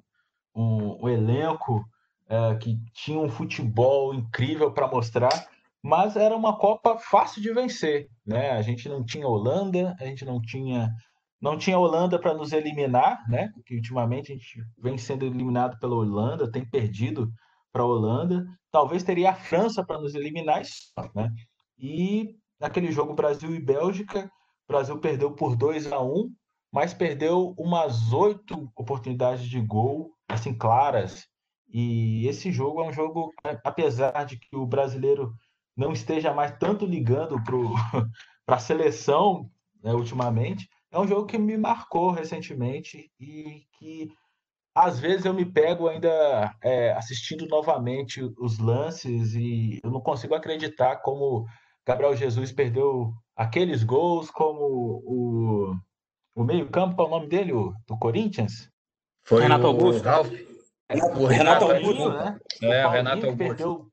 [0.55, 1.83] um, um elenco
[2.27, 5.47] é, que tinha um futebol incrível para mostrar,
[5.81, 8.51] mas era uma Copa fácil de vencer, né?
[8.51, 10.89] A gente não tinha Holanda, a gente não tinha
[11.43, 13.51] não tinha Holanda para nos eliminar, né?
[13.65, 17.29] Que ultimamente a gente vem sendo eliminado pela Holanda, tem perdido
[17.69, 18.45] para a Holanda.
[18.71, 20.61] Talvez teria a França para nos eliminar,
[21.13, 21.29] né?
[21.77, 24.31] E naquele jogo Brasil e Bélgica,
[24.69, 26.31] o Brasil perdeu por 2 a 1,
[26.71, 31.27] mas perdeu umas oito oportunidades de gol, assim claras.
[31.67, 33.33] E esse jogo é um jogo,
[33.65, 35.33] apesar de que o brasileiro
[35.75, 38.07] não esteja mais tanto ligando para
[38.55, 39.49] a seleção
[39.83, 44.11] né, ultimamente, é um jogo que me marcou recentemente e que
[44.75, 50.35] às vezes eu me pego ainda é, assistindo novamente os lances e eu não consigo
[50.35, 51.45] acreditar como
[51.85, 55.75] Gabriel Jesus perdeu aqueles gols, como o,
[56.35, 57.53] o meio-campo, qual é o nome dele?
[57.53, 58.69] O, do Corinthians?
[59.23, 60.03] Foi Renato Augusto.
[60.03, 60.29] Ralf.
[60.29, 62.39] o Renato, Augusto, né?
[62.61, 63.37] É, o Renato Augusto.
[63.37, 63.87] Perdeu,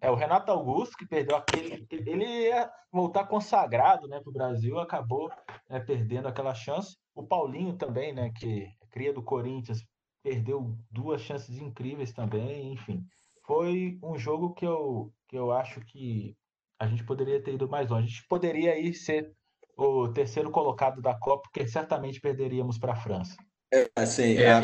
[0.00, 1.86] é, o Renato Augusto que perdeu aquele.
[1.90, 5.30] Ele ia voltar consagrado né, para o Brasil, acabou
[5.68, 6.96] né, perdendo aquela chance.
[7.14, 8.30] O Paulinho também, né?
[8.30, 9.84] Que é cria do Corinthians,
[10.22, 13.04] perdeu duas chances incríveis também, enfim.
[13.46, 16.36] Foi um jogo que eu, que eu acho que
[16.78, 18.06] a gente poderia ter ido mais longe.
[18.06, 19.32] A gente poderia ir ser
[19.76, 23.36] o terceiro colocado da Copa, porque certamente perderíamos para a França.
[23.72, 24.62] É, assim, é, a...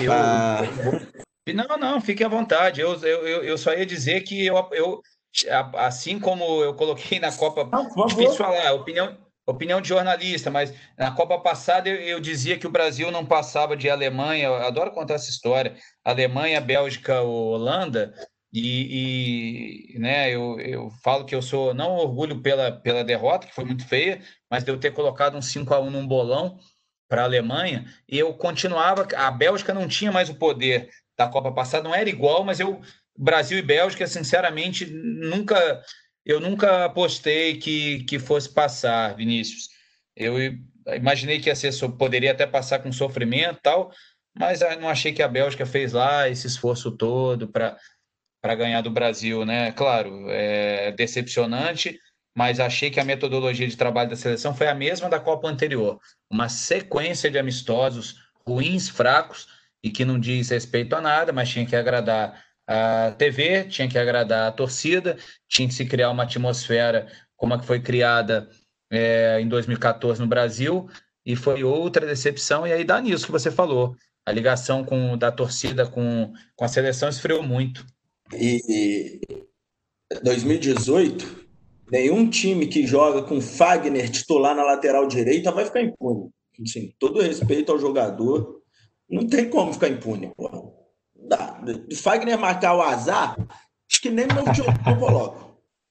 [1.46, 1.54] eu...
[1.54, 2.80] Não, não, fique à vontade.
[2.80, 5.02] Eu, eu, eu só ia dizer que eu, eu
[5.76, 9.16] assim como eu coloquei na Copa, não, difícil falar, opinião,
[9.46, 13.76] opinião de jornalista, mas na Copa passada eu, eu, dizia que o Brasil não passava
[13.76, 18.14] de Alemanha, eu adoro contar essa história, Alemanha, Bélgica, Holanda,
[18.52, 23.54] e, e né, eu, eu falo que eu sou, não orgulho pela, pela derrota, que
[23.54, 26.58] foi muito feia, mas de eu ter colocado um 5 a 1 num bolão
[27.08, 31.52] para a Alemanha, e eu continuava, a Bélgica não tinha mais o poder da Copa
[31.52, 32.80] passada, não era igual, mas eu
[33.16, 35.82] Brasil e Bélgica, sinceramente, nunca
[36.24, 39.68] eu nunca apostei que, que fosse passar, Vinícius.
[40.16, 40.36] Eu
[40.96, 43.92] imaginei que ia ser, poderia até passar com sofrimento tal,
[44.36, 49.44] mas não achei que a Bélgica fez lá esse esforço todo para ganhar do Brasil,
[49.44, 49.72] né?
[49.72, 52.00] Claro, é decepcionante,
[52.34, 56.00] mas achei que a metodologia de trabalho da seleção foi a mesma da Copa anterior.
[56.30, 59.46] Uma sequência de amistosos ruins, fracos,
[59.82, 63.98] e que não diz respeito a nada, mas tinha que agradar a TV, tinha que
[63.98, 65.16] agradar a torcida,
[65.48, 67.06] tinha que se criar uma atmosfera
[67.36, 68.48] como a que foi criada
[68.90, 70.88] é, em 2014 no Brasil,
[71.26, 73.94] e foi outra decepção, e aí dá nisso que você falou.
[74.26, 77.84] A ligação com, da torcida com, com a seleção esfriou muito.
[78.32, 79.20] E
[80.22, 81.46] 2018,
[81.90, 86.30] nenhum time que joga com Fagner titular na lateral direita vai ficar impune.
[86.62, 88.62] Assim, todo respeito ao jogador,
[89.08, 90.32] não tem como ficar impune.
[90.34, 90.83] Porra
[91.28, 91.58] dá.
[91.62, 93.36] De Fagner marcar o azar,
[93.90, 95.44] acho que nem meu jogo eu coloco.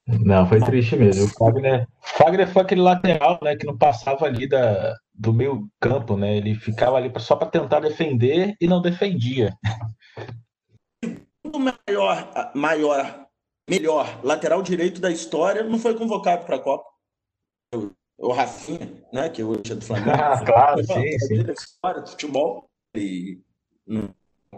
[0.05, 1.25] Não, foi triste mesmo.
[1.25, 6.17] O Fagner, Fagner foi aquele lateral né, que não passava ali da, do meio campo,
[6.17, 6.35] né?
[6.35, 9.53] Ele ficava ali só para tentar defender e não defendia.
[11.43, 13.27] O maior, maior,
[13.69, 16.89] melhor lateral direito da história não foi convocado para a Copa.
[18.17, 19.29] O Rafinha, né?
[19.29, 20.11] Que hoje é do Flamengo.
[20.19, 21.51] Ah, claro, sim, sim.
[21.51, 22.69] História do futebol.
[22.95, 23.41] E
[23.87, 24.13] não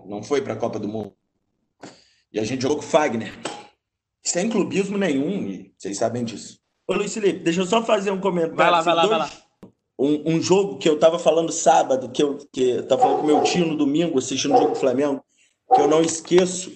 [0.06, 1.14] não foi para a Copa do Mundo.
[2.32, 3.34] E a gente jogou com o Fagner.
[4.22, 6.60] Sem clubismo nenhum, e vocês sabem disso.
[6.88, 8.56] Ô Luiz Felipe, deixa eu só fazer um comentário.
[8.56, 9.32] Vai lá, vai lá, vai lá.
[9.98, 13.28] Um, um, jogo que eu estava falando sábado, que eu, que eu tava falando com
[13.28, 15.24] meu tio no domingo, assistindo o jogo do Flamengo,
[15.74, 16.72] que eu não esqueço.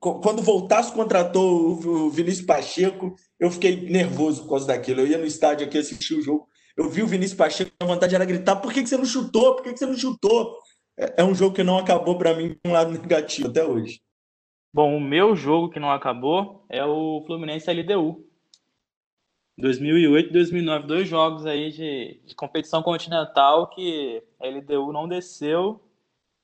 [0.00, 5.00] Quando voltasse contratou o Vinícius Pacheco, eu fiquei nervoso por causa daquilo.
[5.00, 6.48] Eu ia no estádio aqui assistir o jogo.
[6.76, 9.56] Eu vi o Vinícius Pacheco, a vontade era gritar: por que, que você não chutou?
[9.56, 10.56] Por que, que você não chutou?
[10.96, 14.00] É, é um jogo que não acabou para mim com um lado negativo até hoje.
[14.72, 18.28] Bom, o meu jogo que não acabou é o Fluminense LDU.
[19.56, 25.80] 2008 e 2009, dois jogos aí de, de, competição continental que a LDU não desceu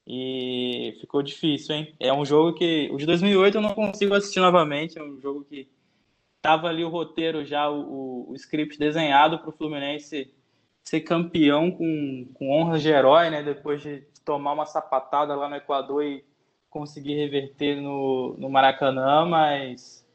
[0.06, 1.94] e ficou difícil, hein?
[1.98, 5.44] É um jogo que o de 2008 eu não consigo assistir novamente, é um jogo
[5.44, 5.68] que
[6.40, 10.32] tava ali o roteiro já, o, o script desenhado para o Fluminense
[10.84, 13.42] ser campeão com, com honras de herói, né?
[13.42, 16.24] Depois de tomar uma sapatada lá no Equador e
[16.68, 20.06] conseguir reverter no, no Maracanã, mas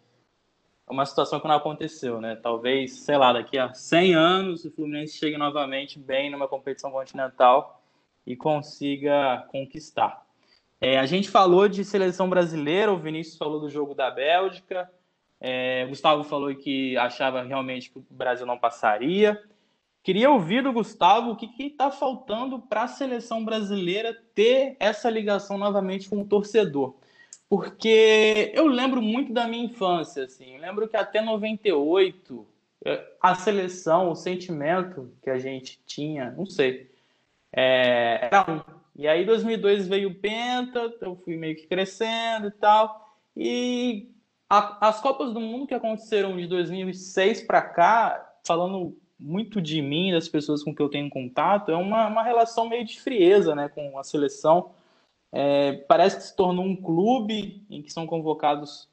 [0.88, 2.36] é uma situação que não aconteceu, né?
[2.36, 7.84] Talvez, sei lá, daqui a 100 anos o Fluminense chegue novamente bem numa competição continental
[8.26, 10.24] e consiga conquistar.
[10.80, 14.90] É, a gente falou de seleção brasileira, o Vinícius falou do jogo da Bélgica,
[15.40, 19.42] é, Gustavo falou que achava realmente que o Brasil não passaria.
[20.06, 25.58] Queria ouvir do Gustavo o que está faltando para a seleção brasileira ter essa ligação
[25.58, 26.94] novamente com o torcedor.
[27.50, 30.60] Porque eu lembro muito da minha infância, assim.
[30.60, 32.46] lembro que até 98,
[32.86, 36.88] é, a seleção, o sentimento que a gente tinha, não sei,
[37.52, 38.62] é, era um.
[38.96, 43.12] E aí, 2002 veio o Penta, eu fui meio que crescendo e tal.
[43.36, 44.08] E
[44.48, 50.12] a, as Copas do Mundo que aconteceram de 2006 para cá, falando muito de mim,
[50.12, 53.70] das pessoas com que eu tenho contato, é uma, uma relação meio de frieza né,
[53.70, 54.72] com a seleção.
[55.32, 58.90] É, parece que se tornou um clube em que são convocados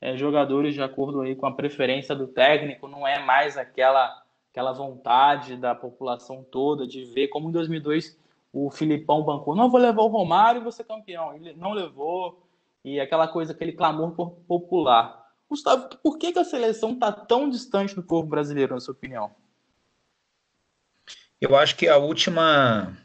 [0.00, 4.72] é, jogadores de acordo aí com a preferência do técnico, não é mais aquela, aquela
[4.72, 8.18] vontade da população toda de ver como em 2002
[8.52, 11.34] o Filipão bancou, não vou levar o Romário e vou ser campeão.
[11.34, 12.46] Ele não levou,
[12.86, 14.12] e aquela coisa, aquele clamor
[14.46, 15.26] popular.
[15.50, 19.32] Gustavo, por que, que a seleção está tão distante do povo brasileiro, na sua opinião?
[21.40, 22.96] Eu acho que a última,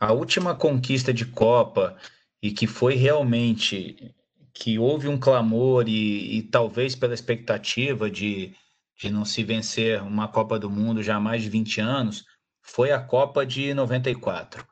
[0.00, 1.96] a última conquista de Copa
[2.42, 4.14] e que foi realmente
[4.52, 8.54] que houve um clamor e, e talvez pela expectativa de,
[8.98, 12.24] de não se vencer uma Copa do Mundo já há mais de 20 anos,
[12.60, 14.66] foi a Copa de 94,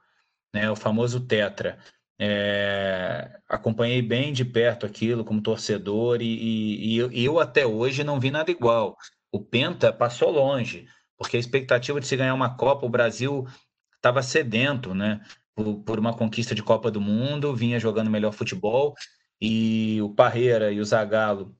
[0.54, 1.78] né, o famoso Tetra.
[2.22, 8.20] É, acompanhei bem de perto aquilo como torcedor e, e, e, eu até hoje não
[8.20, 8.96] vi nada igual.
[9.32, 10.86] O Penta passou longe,
[11.20, 13.46] porque a expectativa de se ganhar uma Copa, o Brasil
[13.94, 15.20] estava sedento, né?
[15.54, 18.94] Por, por, uma conquista de Copa do Mundo, vinha jogando melhor futebol
[19.38, 21.54] e o Parreira e o Zagallo,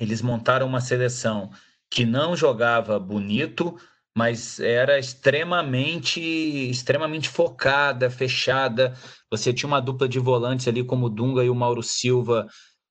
[0.00, 1.48] eles montaram uma seleção
[1.88, 3.78] que não jogava bonito,
[4.16, 8.96] mas era extremamente, extremamente focada, fechada.
[9.30, 12.48] Você tinha uma dupla de volantes ali como o Dunga e o Mauro Silva,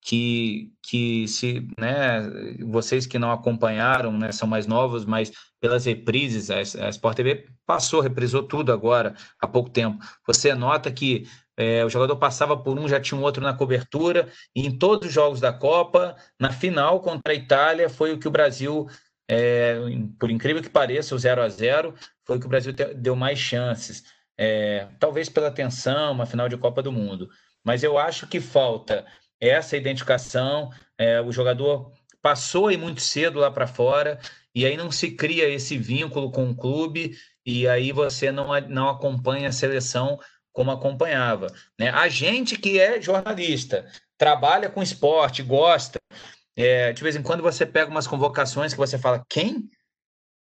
[0.07, 2.21] que, que se, né,
[2.65, 7.45] vocês que não acompanharam, né, são mais novos, mas pelas reprises, a, a Sport TV
[7.65, 10.01] passou, reprisou tudo agora, há pouco tempo.
[10.25, 11.27] Você nota que
[11.57, 15.09] é, o jogador passava por um, já tinha um outro na cobertura, e em todos
[15.09, 18.87] os jogos da Copa, na final contra a Itália, foi o que o Brasil
[19.29, 19.75] é,
[20.17, 21.93] por incrível que pareça, o 0 a 0
[22.25, 24.05] foi que o Brasil deu mais chances.
[24.37, 27.27] É, talvez pela tensão, uma final de Copa do Mundo.
[27.61, 29.05] Mas eu acho que falta
[29.39, 30.71] essa identificação.
[30.97, 34.19] É, o jogador passou aí muito cedo lá para fora
[34.53, 38.89] e aí não se cria esse vínculo com o clube e aí você não, não
[38.89, 40.19] acompanha a seleção
[40.51, 41.47] como acompanhava.
[41.79, 41.89] Né?
[41.89, 43.85] A gente que é jornalista,
[44.17, 45.99] trabalha com esporte, gosta,
[46.55, 49.69] é, de vez em quando você pega umas convocações que você fala, quem?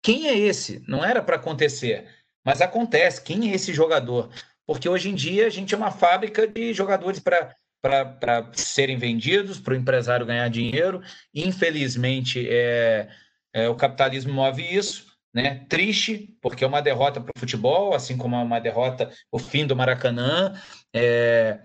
[0.01, 0.81] Quem é esse?
[0.87, 2.07] Não era para acontecer,
[2.45, 3.21] mas acontece.
[3.21, 4.31] Quem é esse jogador?
[4.65, 7.53] Porque hoje em dia a gente é uma fábrica de jogadores para
[7.85, 11.01] para serem vendidos, para o empresário ganhar dinheiro.
[11.33, 13.07] Infelizmente, é,
[13.53, 15.05] é, o capitalismo move isso.
[15.31, 15.65] Né?
[15.69, 19.67] Triste, porque é uma derrota para o futebol, assim como é uma derrota o fim
[19.67, 20.53] do Maracanã.
[20.93, 21.59] É,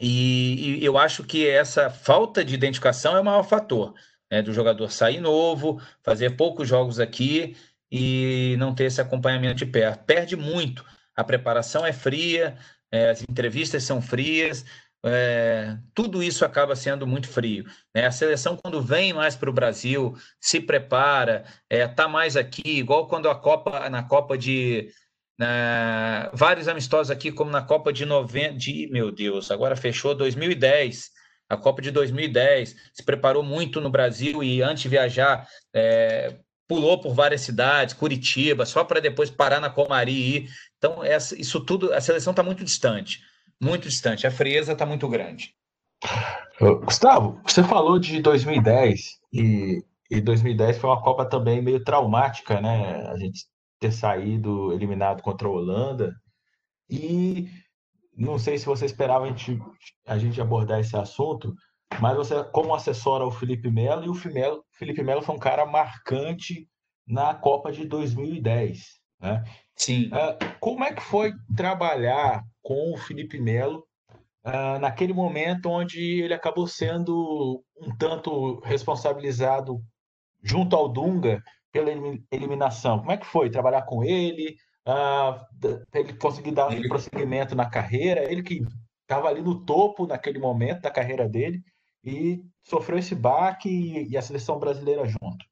[0.00, 3.94] e, e, eu acho que essa falta de identificação é o maior fator
[4.30, 7.56] né, do jogador sair novo, fazer poucos jogos aqui
[7.90, 10.04] e não ter esse acompanhamento de perto.
[10.04, 10.84] Perde muito.
[11.14, 12.56] A preparação é fria,
[12.90, 14.64] é, as entrevistas são frias,
[15.06, 17.64] é, tudo isso acaba sendo muito frio.
[17.94, 18.06] Né?
[18.06, 22.78] A seleção, quando vem mais para o Brasil, se prepara, está é, tá mais aqui,
[22.78, 24.88] igual quando a Copa, na Copa de
[25.38, 31.10] né, vários amistosos aqui, como na Copa de 90, de, meu Deus, agora fechou 2010,
[31.48, 36.36] a Copa de 2010, se preparou muito no Brasil e antes de viajar, é,
[36.66, 40.48] pulou por várias cidades, Curitiba, só para depois parar na Comari.
[40.78, 43.20] Então, essa, isso tudo, a seleção está muito distante,
[43.60, 45.54] muito distante, a frieza está muito grande.
[46.84, 53.06] Gustavo, você falou de 2010 e, e 2010 foi uma Copa também meio traumática, né?
[53.08, 53.46] A gente
[53.78, 56.14] ter saído eliminado contra a Holanda.
[56.88, 57.48] E
[58.16, 59.58] não sei se você esperava a gente,
[60.06, 61.54] a gente abordar esse assunto,
[62.00, 66.68] mas você, como assessora o Felipe Melo, e o Felipe Melo foi um cara marcante
[67.06, 69.00] na Copa de 2010.
[69.20, 69.44] Né?
[69.76, 70.06] Sim.
[70.06, 73.86] Uh, como é que foi trabalhar com o Felipe Melo
[74.44, 79.80] uh, naquele momento onde ele acabou sendo um tanto responsabilizado
[80.42, 81.40] junto ao Dunga
[81.70, 81.92] pela
[82.28, 82.98] eliminação.
[82.98, 86.88] Como é que foi trabalhar com ele, uh, ele conseguir dar ele...
[86.88, 88.28] prosseguimento na carreira?
[88.28, 88.62] Ele que
[89.02, 91.62] estava ali no topo naquele momento da carreira dele
[92.02, 95.46] e sofreu esse baque e a seleção brasileira junto.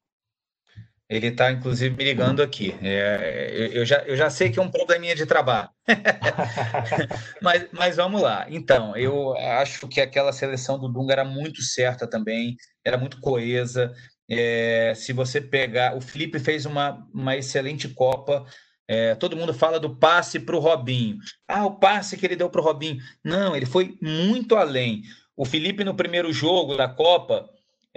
[1.07, 2.75] Ele está, inclusive, me ligando aqui.
[2.81, 5.69] É, eu, já, eu já sei que é um probleminha de trabalho.
[7.41, 8.47] mas, mas vamos lá.
[8.49, 13.93] Então, eu acho que aquela seleção do Dunga era muito certa também, era muito coesa.
[14.29, 15.95] É, se você pegar.
[15.95, 18.43] O Felipe fez uma, uma excelente Copa.
[18.87, 21.17] É, todo mundo fala do passe para o Robinho.
[21.47, 22.97] Ah, o passe que ele deu para o Robinho.
[23.23, 25.03] Não, ele foi muito além.
[25.37, 27.47] O Felipe, no primeiro jogo da Copa,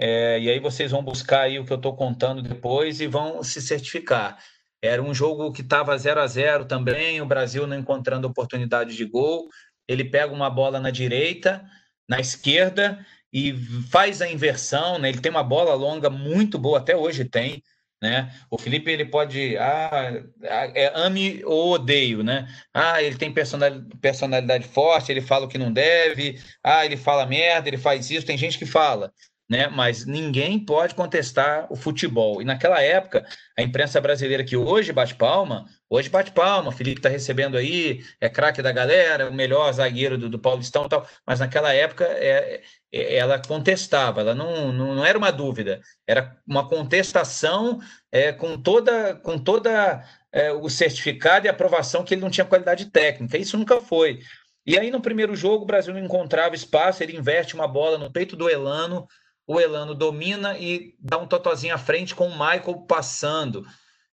[0.01, 3.43] é, e aí vocês vão buscar aí o que eu estou contando depois e vão
[3.43, 4.39] se certificar.
[4.81, 9.03] Era um jogo que estava 0 a 0 também, o Brasil não encontrando oportunidade de
[9.03, 9.49] gol.
[9.85, 11.65] Ele pega uma bola na direita,
[12.07, 13.53] na esquerda e
[13.91, 14.97] faz a inversão.
[14.99, 15.09] Né?
[15.09, 17.61] Ele tem uma bola longa muito boa, até hoje tem.
[18.01, 18.33] Né?
[18.49, 22.47] O Felipe ele pode ah, é, ame ou odeio, né?
[22.73, 27.67] Ah, ele tem personalidade, forte, ele fala o que não deve, ah, ele fala merda,
[27.67, 28.25] ele faz isso.
[28.25, 29.11] Tem gente que fala,
[29.49, 29.67] né?
[29.67, 32.41] Mas ninguém pode contestar o futebol.
[32.41, 33.25] E naquela época,
[33.57, 38.29] a imprensa brasileira que hoje bate palma, hoje bate palma, Felipe está recebendo aí, é
[38.29, 42.61] craque da galera, o melhor zagueiro do, do Paulistão e tal, mas naquela época é,
[42.91, 47.79] é, ela contestava, ela não, não, não, era uma dúvida, era uma contestação
[48.11, 52.85] é, com toda, com toda é, o certificado e aprovação que ele não tinha qualidade
[52.85, 53.37] técnica.
[53.37, 54.19] Isso nunca foi.
[54.65, 58.11] E aí, no primeiro jogo, o Brasil não encontrava espaço, ele inverte uma bola no
[58.11, 59.07] peito do Elano,
[59.49, 63.65] o Elano domina e dá um totozinho à frente com o Michael passando.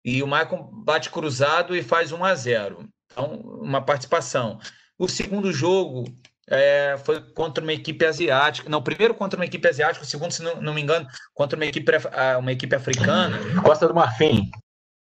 [0.05, 2.87] E o Michael bate cruzado e faz 1 a 0.
[3.11, 4.61] Então, uma participação.
[4.99, 6.05] O segundo jogo
[6.51, 8.68] é, foi contra uma equipe asiática.
[8.68, 11.64] Não, primeiro contra uma equipe asiática, o segundo, se não, não me engano, contra uma
[11.64, 11.91] equipe,
[12.39, 13.39] uma equipe africana.
[13.62, 14.51] Costa do Marfim.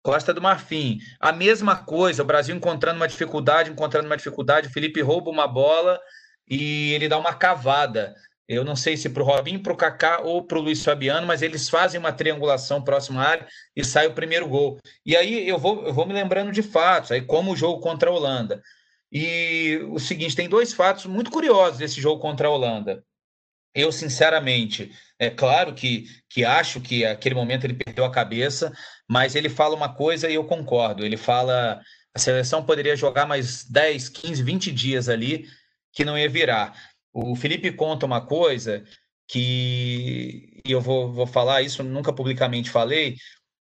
[0.03, 0.99] Costa do Marfim.
[1.21, 5.47] A mesma coisa, o Brasil encontrando uma dificuldade, encontrando uma dificuldade, o Felipe rouba uma
[5.47, 6.01] bola
[6.49, 8.13] e ele dá uma cavada.
[8.49, 11.27] Eu não sei se para o Robinho, para o Kaká ou para o Luiz Fabiano,
[11.27, 14.79] mas eles fazem uma triangulação próxima à área e sai o primeiro gol.
[15.05, 18.09] E aí eu vou, eu vou me lembrando de fatos, aí como o jogo contra
[18.09, 18.63] a Holanda.
[19.11, 23.05] E o seguinte, tem dois fatos muito curiosos desse jogo contra a Holanda.
[23.75, 28.73] Eu, sinceramente, é claro que, que acho que aquele momento ele perdeu a cabeça,
[29.09, 31.05] mas ele fala uma coisa e eu concordo.
[31.05, 31.81] Ele fala
[32.17, 35.47] a seleção poderia jogar mais 10, 15, 20 dias ali
[35.93, 36.75] que não ia virar.
[37.19, 38.85] O Felipe conta uma coisa
[39.27, 43.17] que e eu vou, vou falar isso, nunca publicamente falei.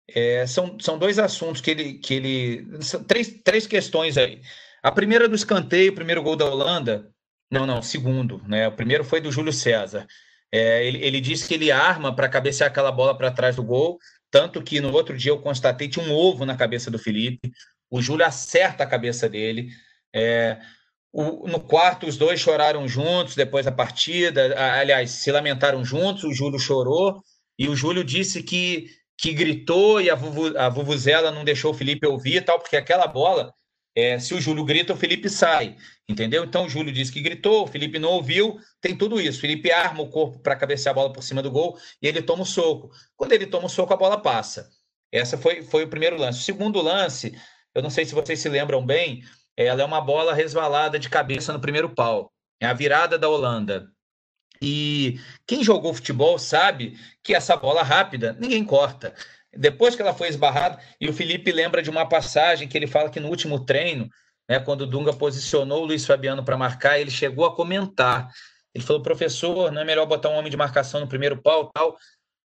[0.09, 1.93] É, são, são dois assuntos que ele.
[1.99, 4.41] Que ele são três, três questões aí.
[4.83, 7.09] A primeira do escanteio, o primeiro gol da Holanda.
[7.49, 8.41] Não, não, segundo.
[8.47, 8.67] Né?
[8.67, 10.05] O primeiro foi do Júlio César.
[10.51, 13.97] É, ele, ele disse que ele arma para cabecear aquela bola para trás do gol.
[14.29, 17.51] Tanto que no outro dia eu constatei tinha um ovo na cabeça do Felipe.
[17.89, 19.69] O Júlio acerta a cabeça dele.
[20.13, 20.59] É,
[21.17, 24.53] o, no quarto, os dois choraram juntos depois da partida.
[24.77, 26.25] Aliás, se lamentaram juntos.
[26.25, 27.23] O Júlio chorou
[27.57, 31.73] e o Júlio disse que, que gritou e a, Vuvu, a Vuvuzela não deixou o
[31.73, 33.53] Felipe ouvir tal, porque aquela bola,
[33.95, 35.77] é, se o Júlio grita, o Felipe sai.
[36.07, 36.43] Entendeu?
[36.43, 39.37] Então o Júlio disse que gritou, o Felipe não ouviu, tem tudo isso.
[39.37, 42.21] O Felipe arma o corpo para cabecear a bola por cima do gol e ele
[42.21, 42.91] toma o soco.
[43.15, 44.69] Quando ele toma o soco, a bola passa.
[45.13, 46.41] Essa foi, foi o primeiro lance.
[46.41, 47.33] O segundo lance,
[47.73, 49.23] eu não sei se vocês se lembram bem,
[49.57, 52.31] ela é uma bola resvalada de cabeça no primeiro pau.
[52.59, 53.89] É a virada da Holanda.
[54.61, 59.13] E quem jogou futebol sabe que essa bola rápida ninguém corta.
[59.53, 63.09] Depois que ela foi esbarrada, e o Felipe lembra de uma passagem que ele fala
[63.09, 64.09] que no último treino,
[64.49, 68.29] né, quando o Dunga posicionou o Luiz Fabiano para marcar, ele chegou a comentar.
[68.73, 71.97] Ele falou, professor, não é melhor botar um homem de marcação no primeiro pau tal?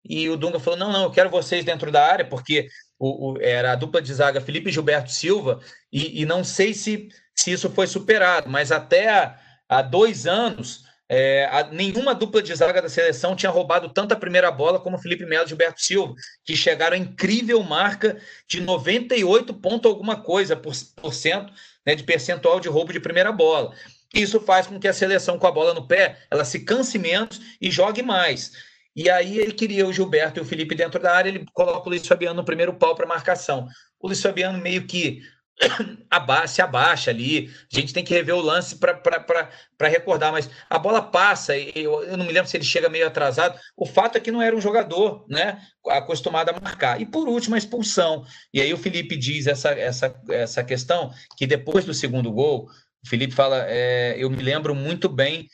[0.05, 2.67] E o Dunga falou: não, não, eu quero vocês dentro da área, porque
[2.99, 5.59] o, o, era a dupla de zaga Felipe Gilberto Silva,
[5.91, 9.37] e, e, não sei se, se isso foi superado, mas até
[9.67, 14.49] há, dois anos, é, a, nenhuma dupla de zaga da seleção tinha roubado tanta primeira
[14.51, 16.13] bola como Felipe Melo e Gilberto Silva,
[16.45, 18.17] que chegaram a incrível marca
[18.47, 21.51] de 98 ponto alguma coisa por, por cento
[21.85, 23.73] né, de percentual de roubo de primeira bola.
[24.13, 27.41] Isso faz com que a seleção com a bola no pé ela se canse menos
[27.59, 28.51] e jogue mais.
[28.95, 31.89] E aí ele queria o Gilberto e o Felipe dentro da área, ele coloca o
[31.89, 33.67] Luiz Fabiano no primeiro pau para marcação.
[33.99, 35.21] O Luiz Fabiano meio que
[36.47, 41.01] se abaixa ali, a gente tem que rever o lance para recordar, mas a bola
[41.01, 44.31] passa, eu, eu não me lembro se ele chega meio atrasado, o fato é que
[44.31, 46.99] não era um jogador né, acostumado a marcar.
[46.99, 48.25] E por último, a expulsão.
[48.53, 52.67] E aí o Felipe diz essa, essa, essa questão, que depois do segundo gol,
[53.03, 55.47] o Felipe fala, é, eu me lembro muito bem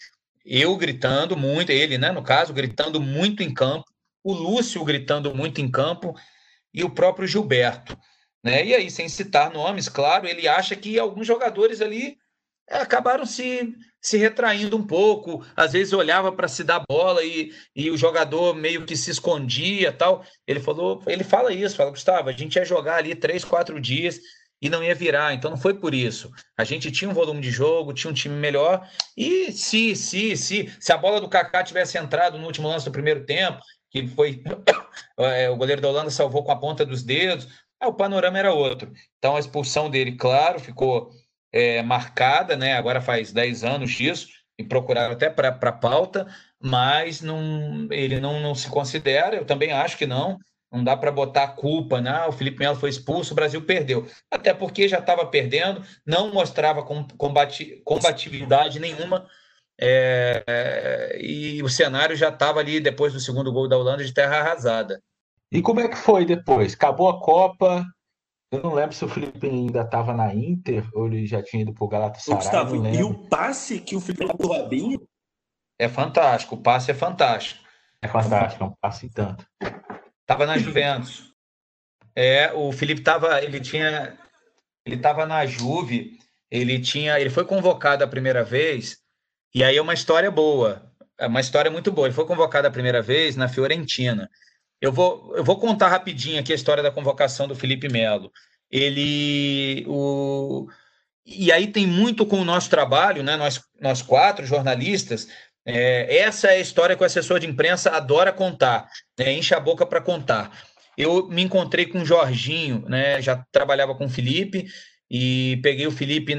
[0.45, 3.85] eu gritando muito, ele, né, no caso, gritando muito em campo,
[4.23, 6.15] o Lúcio gritando muito em campo
[6.73, 7.97] e o próprio Gilberto.
[8.43, 8.65] Né?
[8.65, 12.17] E aí, sem citar nomes, claro, ele acha que alguns jogadores ali
[12.69, 15.45] acabaram se, se retraindo um pouco.
[15.55, 19.91] Às vezes olhava para se dar bola e, e o jogador meio que se escondia
[19.91, 20.23] tal.
[20.47, 24.19] Ele falou, ele fala isso, fala, Gustavo, a gente ia jogar ali três, quatro dias
[24.61, 25.33] e não ia virar.
[25.33, 26.31] Então não foi por isso.
[26.57, 28.87] A gente tinha um volume de jogo, tinha um time melhor.
[29.15, 32.91] E se, se, se, se a bola do Kaká tivesse entrado no último lance do
[32.91, 34.43] primeiro tempo, que foi
[35.19, 37.47] é, o goleiro da Holanda salvou com a ponta dos dedos,
[37.83, 38.91] o panorama era outro.
[39.17, 41.11] Então a expulsão dele, claro, ficou
[41.51, 42.73] é, marcada, né?
[42.73, 46.27] Agora faz 10 anos disso, e procuraram até para pauta,
[46.61, 50.37] mas não, ele não, não se considera, eu também acho que não.
[50.71, 52.11] Não dá para botar a culpa, né?
[52.11, 54.05] Ah, o Felipe Melo foi expulso, o Brasil perdeu.
[54.29, 59.27] Até porque já estava perdendo, não mostrava combati combatividade nenhuma.
[59.81, 64.39] É, e o cenário já estava ali, depois do segundo gol da Holanda, de terra
[64.39, 65.01] arrasada.
[65.51, 66.73] E como é que foi depois?
[66.73, 67.83] Acabou a Copa.
[68.51, 71.73] Eu não lembro se o Felipe ainda estava na Inter ou ele já tinha ido
[71.73, 72.41] para o Galatasaray.
[72.41, 75.07] Gustavo, e o passe que o Felipe deu pro Robinho?
[75.79, 77.63] É fantástico, o passe é fantástico.
[78.01, 79.45] É fantástico, é um passe tanto.
[80.29, 81.33] Tava na Juventus.
[82.15, 84.15] É, o Felipe tava, ele tinha,
[84.85, 86.19] ele tava na Juve,
[86.51, 88.99] ele tinha, ele foi convocado a primeira vez,
[89.55, 92.05] e aí é uma história boa, é uma história muito boa.
[92.05, 94.29] Ele foi convocado a primeira vez na Fiorentina.
[94.79, 98.31] Eu vou, eu vou contar rapidinho aqui a história da convocação do Felipe Melo.
[98.69, 100.67] Ele, o,
[101.25, 103.35] e aí tem muito com o nosso trabalho, né?
[103.35, 105.27] Nós, nós quatro jornalistas,
[105.71, 109.33] é, essa é a história que o assessor de imprensa adora contar, né?
[109.33, 110.51] enche a boca para contar.
[110.97, 113.21] Eu me encontrei com o Jorginho, né?
[113.21, 114.67] já trabalhava com o Felipe,
[115.09, 116.35] e peguei o Felipe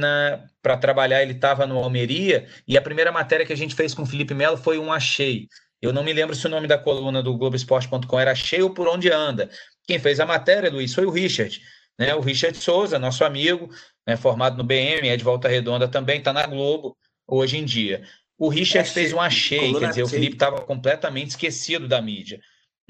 [0.63, 4.03] para trabalhar, ele estava no Almeria, e a primeira matéria que a gente fez com
[4.03, 5.49] o Felipe Melo foi um achei.
[5.83, 8.87] Eu não me lembro se o nome da coluna do Globoesporte.com era achei ou por
[8.87, 9.51] onde anda.
[9.87, 11.61] Quem fez a matéria, Luiz, foi o Richard.
[11.99, 12.15] Né?
[12.15, 13.69] O Richard Souza, nosso amigo,
[14.07, 14.17] né?
[14.17, 18.03] formado no BM, é de Volta Redonda também, está na Globo hoje em dia.
[18.41, 22.41] O Richard é, fez um achei, quer dizer, o Felipe estava completamente esquecido da mídia.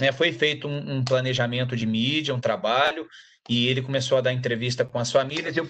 [0.01, 0.13] Né?
[0.13, 3.09] Foi feito um, um, planejamento de mídia, um trabalho,
[3.49, 5.57] e ele começou a dar entrevista com as famílias.
[5.57, 5.67] Eu...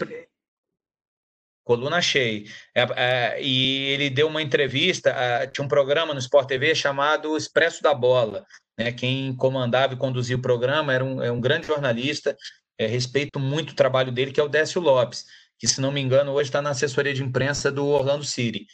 [1.64, 2.44] Coluna cheia.
[2.74, 7.34] É, é, e ele deu uma entrevista, é, tinha um programa no Sport TV chamado
[7.34, 8.44] Expresso da Bola.
[8.78, 8.92] Né?
[8.92, 12.36] Quem comandava e conduzia o programa era um, é um grande jornalista,
[12.76, 15.24] é, respeito muito o trabalho dele, que é o Décio Lopes,
[15.58, 18.66] que, se não me engano, hoje está na assessoria de imprensa do Orlando City.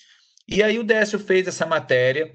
[0.48, 2.34] E aí o Décio fez essa matéria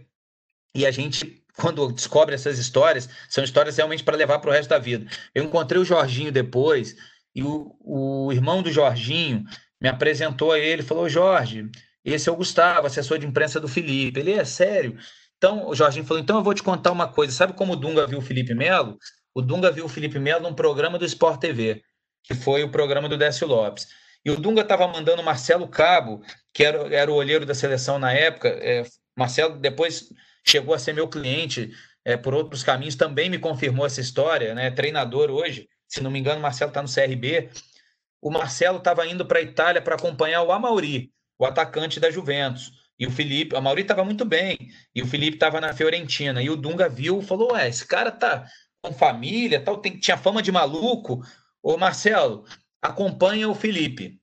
[0.76, 4.70] e a gente, quando descobre essas histórias, são histórias realmente para levar para o resto
[4.70, 5.10] da vida.
[5.34, 6.96] Eu encontrei o Jorginho depois
[7.34, 9.44] e o, o irmão do Jorginho
[9.82, 11.70] me apresentou a ele, falou: Jorge,
[12.04, 14.20] esse é o Gustavo, assessor de imprensa do Felipe.
[14.20, 14.98] Ele é sério.
[15.38, 17.34] Então, o Jorginho falou: então eu vou te contar uma coisa.
[17.34, 18.98] Sabe como o Dunga viu o Felipe Melo?
[19.34, 21.82] O Dunga viu o Felipe Melo num programa do Sport TV,
[22.24, 23.88] que foi o programa do Décio Lopes.
[24.24, 26.22] E o Dunga estava mandando Marcelo Cabo,
[26.54, 28.50] que era, era o olheiro da seleção na época.
[28.50, 28.84] É,
[29.16, 30.10] Marcelo depois
[30.46, 31.72] chegou a ser meu cliente
[32.06, 34.72] é, por outros caminhos, também me confirmou essa história, né?
[34.72, 37.50] Treinador hoje, se não me engano, Marcelo está no CRB.
[38.22, 42.72] O Marcelo estava indo para a Itália para acompanhar o Amauri, o atacante da Juventus.
[42.98, 44.58] E o Felipe, o Amauri estava muito bem,
[44.94, 46.42] e o Felipe estava na Fiorentina.
[46.42, 48.46] E o Dunga viu e falou: Ué, esse cara tá
[48.82, 51.22] com família, tal, tem, tinha fama de maluco.
[51.64, 52.46] Ô Marcelo,
[52.82, 54.20] acompanha o Felipe.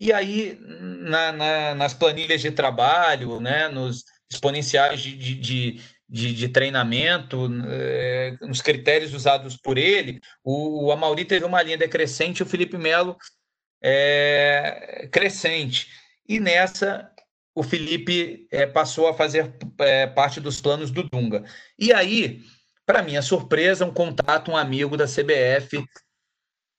[0.00, 6.48] E aí, na, na, nas planilhas de trabalho, né, nos exponenciais de, de, de, de,
[6.48, 12.42] treinamento, é, nos critérios usados por ele, o, o Amauri teve uma linha decrescente e
[12.44, 13.16] o Felipe Melo
[13.82, 15.88] é, crescente.
[16.28, 17.10] E nessa,
[17.54, 19.52] o Felipe é, passou a fazer
[20.14, 21.44] parte dos planos do Dunga.
[21.76, 22.40] E aí,
[22.86, 25.84] para minha surpresa, um contato, um amigo da CBF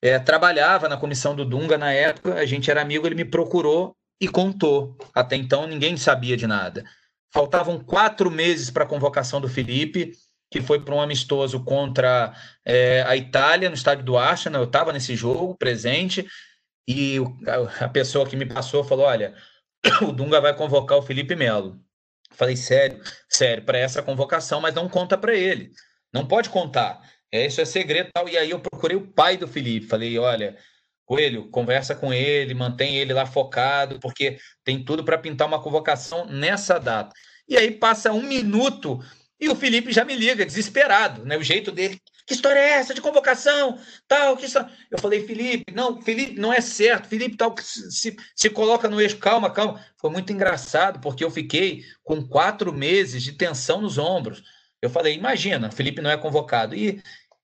[0.01, 3.95] é, trabalhava na comissão do Dunga na época, a gente era amigo, ele me procurou
[4.19, 4.97] e contou.
[5.13, 6.83] Até então ninguém sabia de nada.
[7.33, 10.13] Faltavam quatro meses para a convocação do Felipe,
[10.51, 12.33] que foi para um amistoso contra
[12.65, 14.61] é, a Itália, no estádio do Arsenal.
[14.61, 16.25] Eu estava nesse jogo, presente,
[16.87, 17.17] e
[17.79, 19.35] a pessoa que me passou falou: Olha,
[20.01, 21.79] o Dunga vai convocar o Felipe Melo.
[22.31, 25.71] Falei, sério, sério, para essa convocação, mas não conta para ele.
[26.13, 26.99] Não pode contar.
[27.31, 28.27] É, isso é segredo tal.
[28.27, 29.87] E aí eu procurei o pai do Felipe.
[29.87, 30.57] Falei, olha,
[31.05, 36.25] Coelho, conversa com ele, mantém ele lá focado, porque tem tudo para pintar uma convocação
[36.25, 37.11] nessa data.
[37.47, 38.99] E aí passa um minuto
[39.39, 41.37] e o Felipe já me liga, desesperado, né?
[41.37, 41.99] O jeito dele.
[42.27, 43.79] Que história é essa de convocação?
[44.07, 44.59] Tal, que isso...
[44.91, 47.07] Eu falei, Felipe, não, Felipe, não é certo.
[47.07, 49.83] Felipe tal, se, se coloca no eixo, calma, calma.
[49.97, 54.43] Foi muito engraçado, porque eu fiquei com quatro meses de tensão nos ombros.
[54.81, 56.75] Eu falei, imagina, Felipe não é convocado.
[56.75, 57.01] E,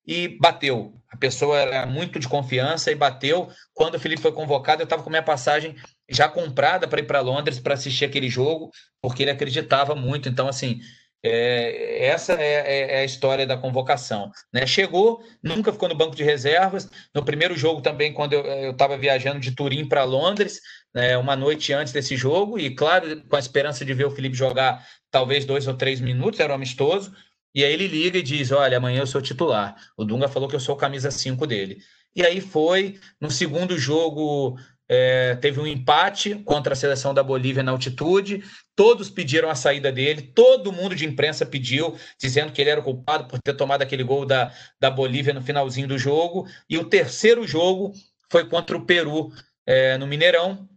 [0.07, 0.93] e bateu.
[1.09, 3.49] A pessoa era muito de confiança e bateu.
[3.73, 5.75] Quando o Felipe foi convocado, eu estava com minha passagem
[6.09, 8.69] já comprada para ir para Londres para assistir aquele jogo,
[9.01, 10.29] porque ele acreditava muito.
[10.29, 10.79] Então, assim,
[11.27, 14.29] é, essa é, é, é, a história da convocação.
[14.53, 14.67] Né?
[14.67, 16.87] Chegou, nunca ficou no banco de reservas.
[17.13, 20.61] No primeiro jogo também, quando eu estava viajando de Turim para Londres,
[20.93, 24.35] né, uma noite antes desse jogo, e claro, com a esperança de ver o Felipe
[24.35, 27.11] jogar talvez dois ou três minutos, era um amistoso.
[27.55, 29.75] E aí ele liga e diz: Olha, amanhã eu sou titular.
[29.95, 31.77] O Dunga falou que eu sou camisa 5 dele.
[32.13, 32.99] E aí foi.
[33.19, 38.43] No segundo jogo, é, teve um empate contra a seleção da Bolívia na altitude.
[38.75, 42.83] Todos pediram a saída dele, todo mundo de imprensa pediu, dizendo que ele era o
[42.83, 46.45] culpado por ter tomado aquele gol da, da Bolívia no finalzinho do jogo.
[46.69, 47.93] E o terceiro jogo
[48.29, 49.31] foi contra o Peru
[49.65, 50.67] é, no Mineirão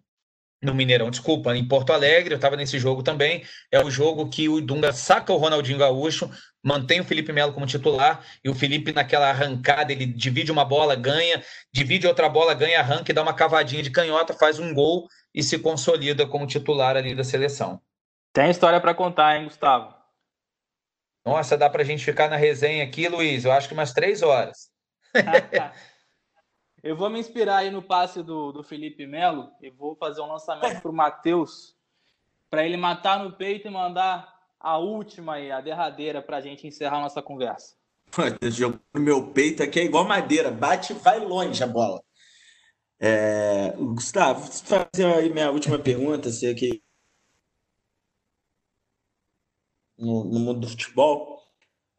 [0.61, 3.45] no Mineirão, desculpa, em Porto Alegre, eu estava nesse jogo também.
[3.71, 6.31] É o jogo que o Dunga saca o Ronaldinho Gaúcho,
[6.63, 10.97] mantém o Felipe Melo como titular, e o Felipe, naquela arrancada, ele divide uma bola,
[10.97, 11.43] ganha,
[11.73, 15.43] divide outra bola, ganha, arranca e dá uma cavadinha de canhota, faz um gol e
[15.43, 17.81] se consolida como titular ali da seleção.
[18.33, 19.95] Tem história para contar, hein, Gustavo?
[21.25, 24.23] Nossa, dá para a gente ficar na resenha aqui, Luiz, eu acho que umas três
[24.23, 24.71] horas.
[26.89, 30.27] Eu vou me inspirar aí no passe do, do Felipe Melo e vou fazer um
[30.27, 31.77] lançamento para o Matheus
[32.49, 36.67] para ele matar no peito e mandar a última e a derradeira para a gente
[36.67, 37.77] encerrar nossa conversa.
[38.51, 42.03] Jogou meu peito aqui é igual madeira, bate vai longe a bola.
[42.99, 46.83] É, Gustavo, fazer aí minha última pergunta, sei que
[49.99, 51.38] no, no mundo do futebol.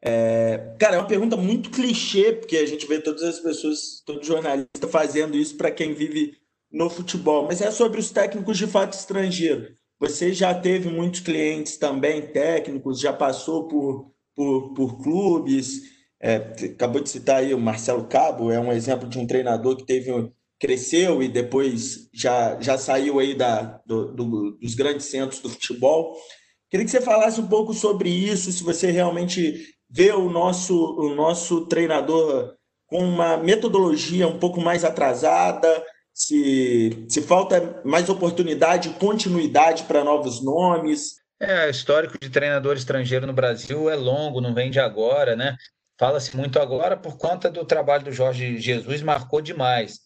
[0.02, 4.24] É, cara, é uma pergunta muito clichê, porque a gente vê todas as pessoas, todo
[4.24, 6.34] jornalista fazendo isso para quem vive
[6.72, 9.74] no futebol, mas é sobre os técnicos de fato estrangeiro.
[9.98, 15.82] Você já teve muitos clientes também técnicos, já passou por, por, por clubes,
[16.22, 19.84] é, acabou de citar aí o Marcelo Cabo, é um exemplo de um treinador que
[19.84, 20.10] teve
[20.58, 26.14] cresceu e depois já, já saiu aí da, do, do, dos grandes centros do futebol.
[26.70, 31.14] Queria que você falasse um pouco sobre isso, se você realmente ver o nosso, o
[31.14, 32.54] nosso treinador
[32.86, 40.42] com uma metodologia um pouco mais atrasada, se, se falta mais oportunidade, continuidade para novos
[40.42, 41.20] nomes.
[41.40, 45.56] É, o histórico de treinador estrangeiro no Brasil é longo, não vem de agora, né?
[45.98, 50.00] Fala-se muito agora por conta do trabalho do Jorge Jesus, marcou demais.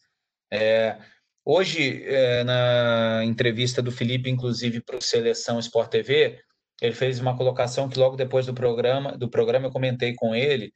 [0.52, 0.98] É,
[1.44, 6.38] hoje, é, na entrevista do Felipe, inclusive para o Seleção Sport TV,
[6.80, 10.72] ele fez uma colocação que logo depois do programa, do programa eu comentei com ele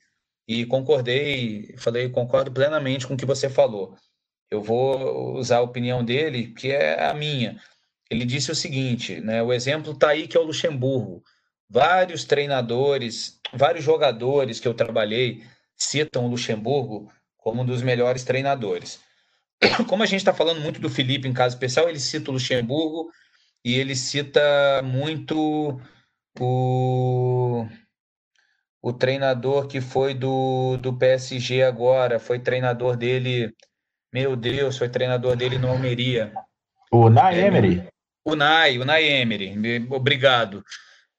[0.46, 3.94] e concordei, falei, concordo plenamente com o que você falou.
[4.50, 7.60] Eu vou usar a opinião dele, que é a minha.
[8.10, 11.22] Ele disse o seguinte, né, o exemplo está aí que é o Luxemburgo.
[11.68, 15.42] Vários treinadores, vários jogadores que eu trabalhei
[15.76, 19.00] citam o Luxemburgo como um dos melhores treinadores.
[19.88, 23.10] Como a gente está falando muito do Felipe em caso especial, ele cita o Luxemburgo
[23.68, 25.78] e ele cita muito
[26.40, 27.66] o,
[28.80, 33.52] o treinador que foi do, do PSG agora, foi treinador dele,
[34.10, 36.32] meu Deus, foi treinador dele no Almeria.
[36.90, 37.80] O Nay Emery.
[37.80, 37.88] É,
[38.24, 40.64] o Nay, o Nay Emery, obrigado.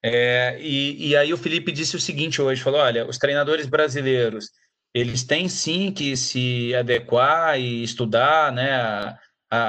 [0.04, 4.50] É, e, e aí o Felipe disse o seguinte hoje, falou, olha, os treinadores brasileiros,
[4.92, 9.20] eles têm sim que se adequar e estudar, né, a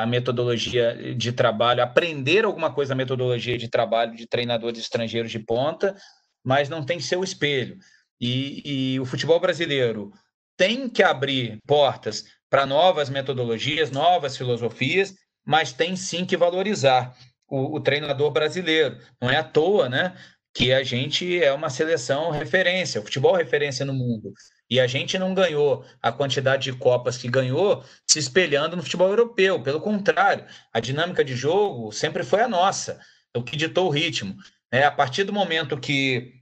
[0.07, 5.97] metodologia de trabalho, aprender alguma coisa da metodologia de trabalho de treinadores estrangeiros de ponta,
[6.45, 7.79] mas não tem seu espelho.
[8.21, 10.13] E, e o futebol brasileiro
[10.57, 15.15] tem que abrir portas para novas metodologias, novas filosofias,
[15.47, 17.17] mas tem sim que valorizar
[17.49, 18.99] o, o treinador brasileiro.
[19.21, 20.15] Não é à toa, né?
[20.53, 24.33] Que a gente é uma seleção referência, o futebol referência no mundo.
[24.71, 29.09] E a gente não ganhou a quantidade de Copas que ganhou se espelhando no futebol
[29.09, 29.61] europeu.
[29.61, 33.01] Pelo contrário, a dinâmica de jogo sempre foi a nossa,
[33.37, 34.37] o que ditou o ritmo.
[34.73, 36.35] É, a partir do momento que,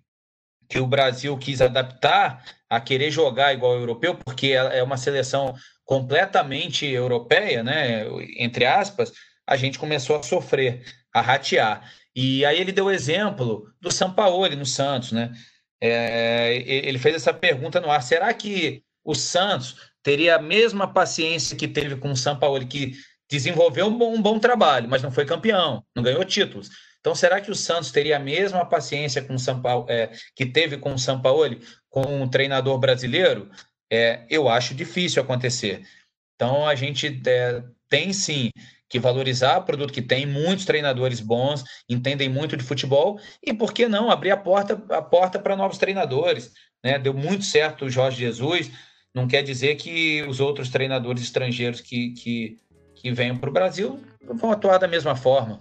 [0.69, 5.55] que o Brasil quis adaptar a querer jogar igual ao europeu, porque é uma seleção
[5.87, 8.05] completamente europeia, né,
[8.37, 9.11] entre aspas,
[9.47, 11.91] a gente começou a sofrer, a ratear.
[12.15, 15.33] E aí ele deu o exemplo do Sampaoli no Santos, né?
[15.81, 21.57] É, ele fez essa pergunta no ar: será que o Santos teria a mesma paciência
[21.57, 22.95] que teve com o São Paulo, que
[23.31, 26.69] desenvolveu um bom, um bom, trabalho, mas não foi campeão, não ganhou títulos?
[27.01, 30.45] Então, será que o Santos teria a mesma paciência com o São Paulo, é, que
[30.45, 31.59] teve com o São Paulo,
[31.89, 33.49] com um treinador brasileiro?
[33.91, 35.87] É, eu acho difícil acontecer.
[36.35, 38.51] Então, a gente é, tem sim
[38.89, 43.73] que valorizar o produto que tem, muitos treinadores bons, entendem muito de futebol, e por
[43.73, 46.53] que não abrir a porta a porta para novos treinadores?
[46.83, 46.99] Né?
[46.99, 48.71] Deu muito certo o Jorge Jesus,
[49.15, 52.57] não quer dizer que os outros treinadores estrangeiros que, que,
[52.95, 55.61] que venham para o Brasil vão atuar da mesma forma.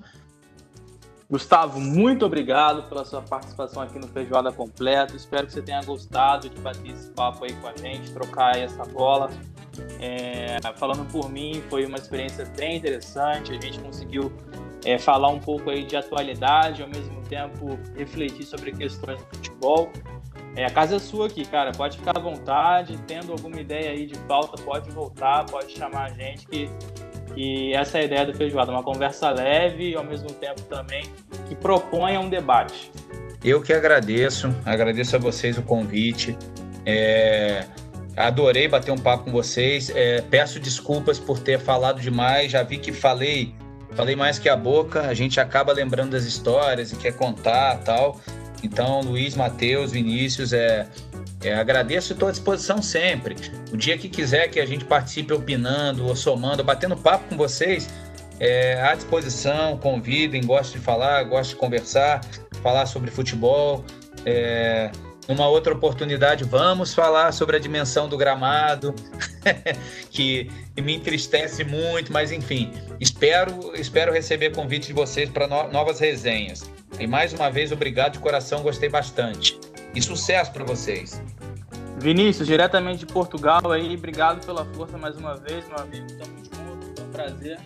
[1.29, 5.13] Gustavo, muito obrigado pela sua participação aqui no Feijoada Completo.
[5.13, 8.85] Espero que você tenha gostado de bater esse papo aí com a gente, trocar essa
[8.85, 9.29] bola.
[9.99, 13.51] É, falando por mim, foi uma experiência bem interessante.
[13.51, 14.31] A gente conseguiu
[14.85, 19.91] é, falar um pouco aí de atualidade, ao mesmo tempo refletir sobre questões do futebol.
[20.55, 21.71] É, a casa é sua aqui, cara.
[21.71, 22.97] Pode ficar à vontade.
[23.07, 26.69] Tendo alguma ideia aí de pauta, pode voltar, pode chamar a gente que
[27.37, 31.05] e essa é a ideia do Feijoada, uma conversa leve e ao mesmo tempo também
[31.47, 32.91] que proponha um debate.
[33.43, 36.35] Eu que agradeço, agradeço a vocês o convite.
[36.83, 37.63] É,
[38.17, 39.91] adorei bater um papo com vocês.
[39.93, 42.51] É, peço desculpas por ter falado demais.
[42.51, 43.53] Já vi que falei,
[43.95, 45.01] falei mais que a boca.
[45.01, 48.19] A gente acaba lembrando das histórias e quer contar tal.
[48.63, 50.87] Então, Luiz, Matheus, Vinícius, é,
[51.43, 53.35] é, agradeço e estou à disposição sempre.
[53.71, 57.87] O dia que quiser que a gente participe opinando, ou somando, batendo papo com vocês,
[58.39, 62.21] é, à disposição, convidem, gosto de falar, gosto de conversar,
[62.63, 63.85] falar sobre futebol.
[64.25, 64.91] É,
[65.27, 68.93] numa outra oportunidade, vamos falar sobre a dimensão do gramado,
[70.09, 70.49] que,
[70.81, 76.69] me entristece muito, mas enfim, espero, espero receber convite de vocês para no, novas resenhas.
[76.99, 79.59] E mais uma vez, obrigado de coração, gostei bastante.
[79.93, 81.21] E sucesso para vocês.
[81.99, 86.07] Vinícius, diretamente de Portugal aí, obrigado pela força mais uma vez, meu amigo.
[86.17, 87.59] Tamo junto, um prazer.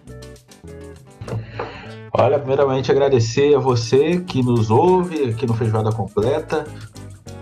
[2.14, 6.66] Olha, primeiramente agradecer a você que nos ouve aqui no Feijoada Completa.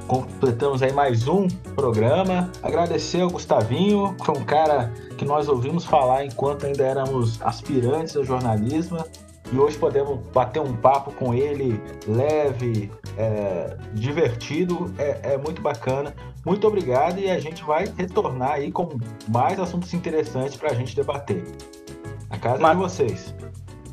[0.10, 2.52] Completamos aí mais um programa.
[2.64, 8.18] Agradecer ao Gustavinho, que foi um cara que nós ouvimos falar enquanto ainda éramos aspirantes
[8.18, 9.06] ao jornalismo
[9.54, 16.16] e hoje podemos bater um papo com ele leve, é, divertido, é, é, muito bacana.
[16.44, 18.90] Muito obrigado e a gente vai retornar aí com
[19.28, 21.44] mais assuntos interessantes para a gente debater.
[22.32, 23.36] A casa Ma de vocês.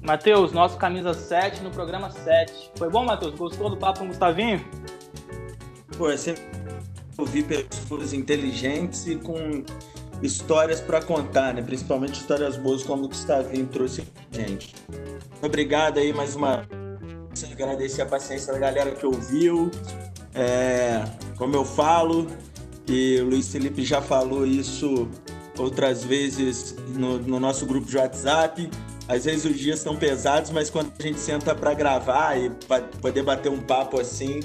[0.00, 2.70] Matheus, nosso camisa 7 no programa 7.
[2.76, 3.34] Foi bom, Matheus?
[3.34, 4.64] Gostou do papo com o Gustavinho?
[5.96, 6.42] Pô, é sempre
[7.16, 9.64] ouvir pessoas inteligentes e com
[10.22, 11.62] histórias para contar, né?
[11.62, 14.74] Principalmente histórias boas como o Gustavinho trouxe gente.
[15.42, 17.50] Obrigado aí mais uma vez.
[17.50, 19.70] Agradecer a paciência da galera que ouviu.
[20.34, 21.02] É,
[21.36, 22.26] como eu falo,
[22.86, 25.08] e o Luiz Felipe já falou isso
[25.58, 28.70] outras vezes no, no nosso grupo de WhatsApp.
[29.08, 32.50] Às vezes os dias estão pesados, mas quando a gente senta para gravar e
[33.00, 34.40] poder bater um papo assim,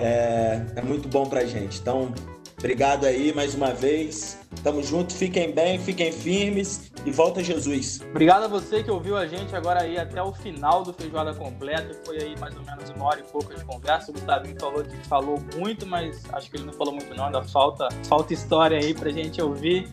[0.00, 1.78] é, é muito bom para gente.
[1.80, 2.12] Então,
[2.58, 4.38] obrigado aí mais uma vez.
[4.62, 8.00] Tamo junto, fiquem bem, fiquem firmes e volta Jesus.
[8.10, 11.98] Obrigado a você que ouviu a gente agora aí até o final do Feijoada Completa.
[12.04, 14.10] Foi aí mais ou menos uma hora e pouco de conversa.
[14.10, 17.42] O Gustavinho falou que falou muito, mas acho que ele não falou muito não, ainda
[17.42, 19.88] falta, falta história aí pra gente ouvir.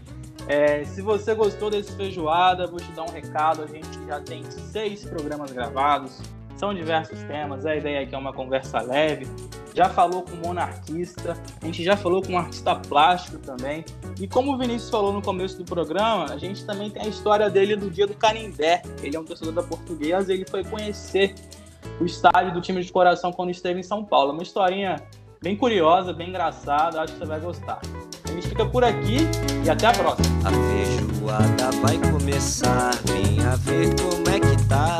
[0.47, 3.63] É, se você gostou desse Feijoada, vou te dar um recado.
[3.63, 6.21] A gente já tem seis programas gravados,
[6.57, 7.65] são diversos temas.
[7.65, 9.27] A ideia aqui é uma conversa leve.
[9.73, 13.85] Já falou com monarquista, a gente já falou com um artista plástico também.
[14.19, 17.47] E como o Vinícius falou no começo do programa, a gente também tem a história
[17.47, 18.81] dele do dia do Canindé.
[19.03, 21.35] Ele é um torcedor da Portuguesa, ele foi conhecer
[22.01, 24.33] o estádio do time de coração quando esteve em São Paulo.
[24.33, 24.95] Uma historinha
[25.41, 27.79] bem curiosa, bem engraçada, acho que você vai gostar.
[28.25, 29.17] A gente fica por aqui
[29.63, 30.27] e até a próxima.
[30.43, 34.99] A feijoada vai começar, venha ver como é que tá.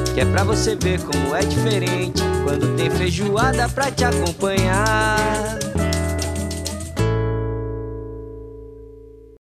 [0.13, 5.70] que é pra você ver como é diferente quando tem feijoada pra te acompanhar.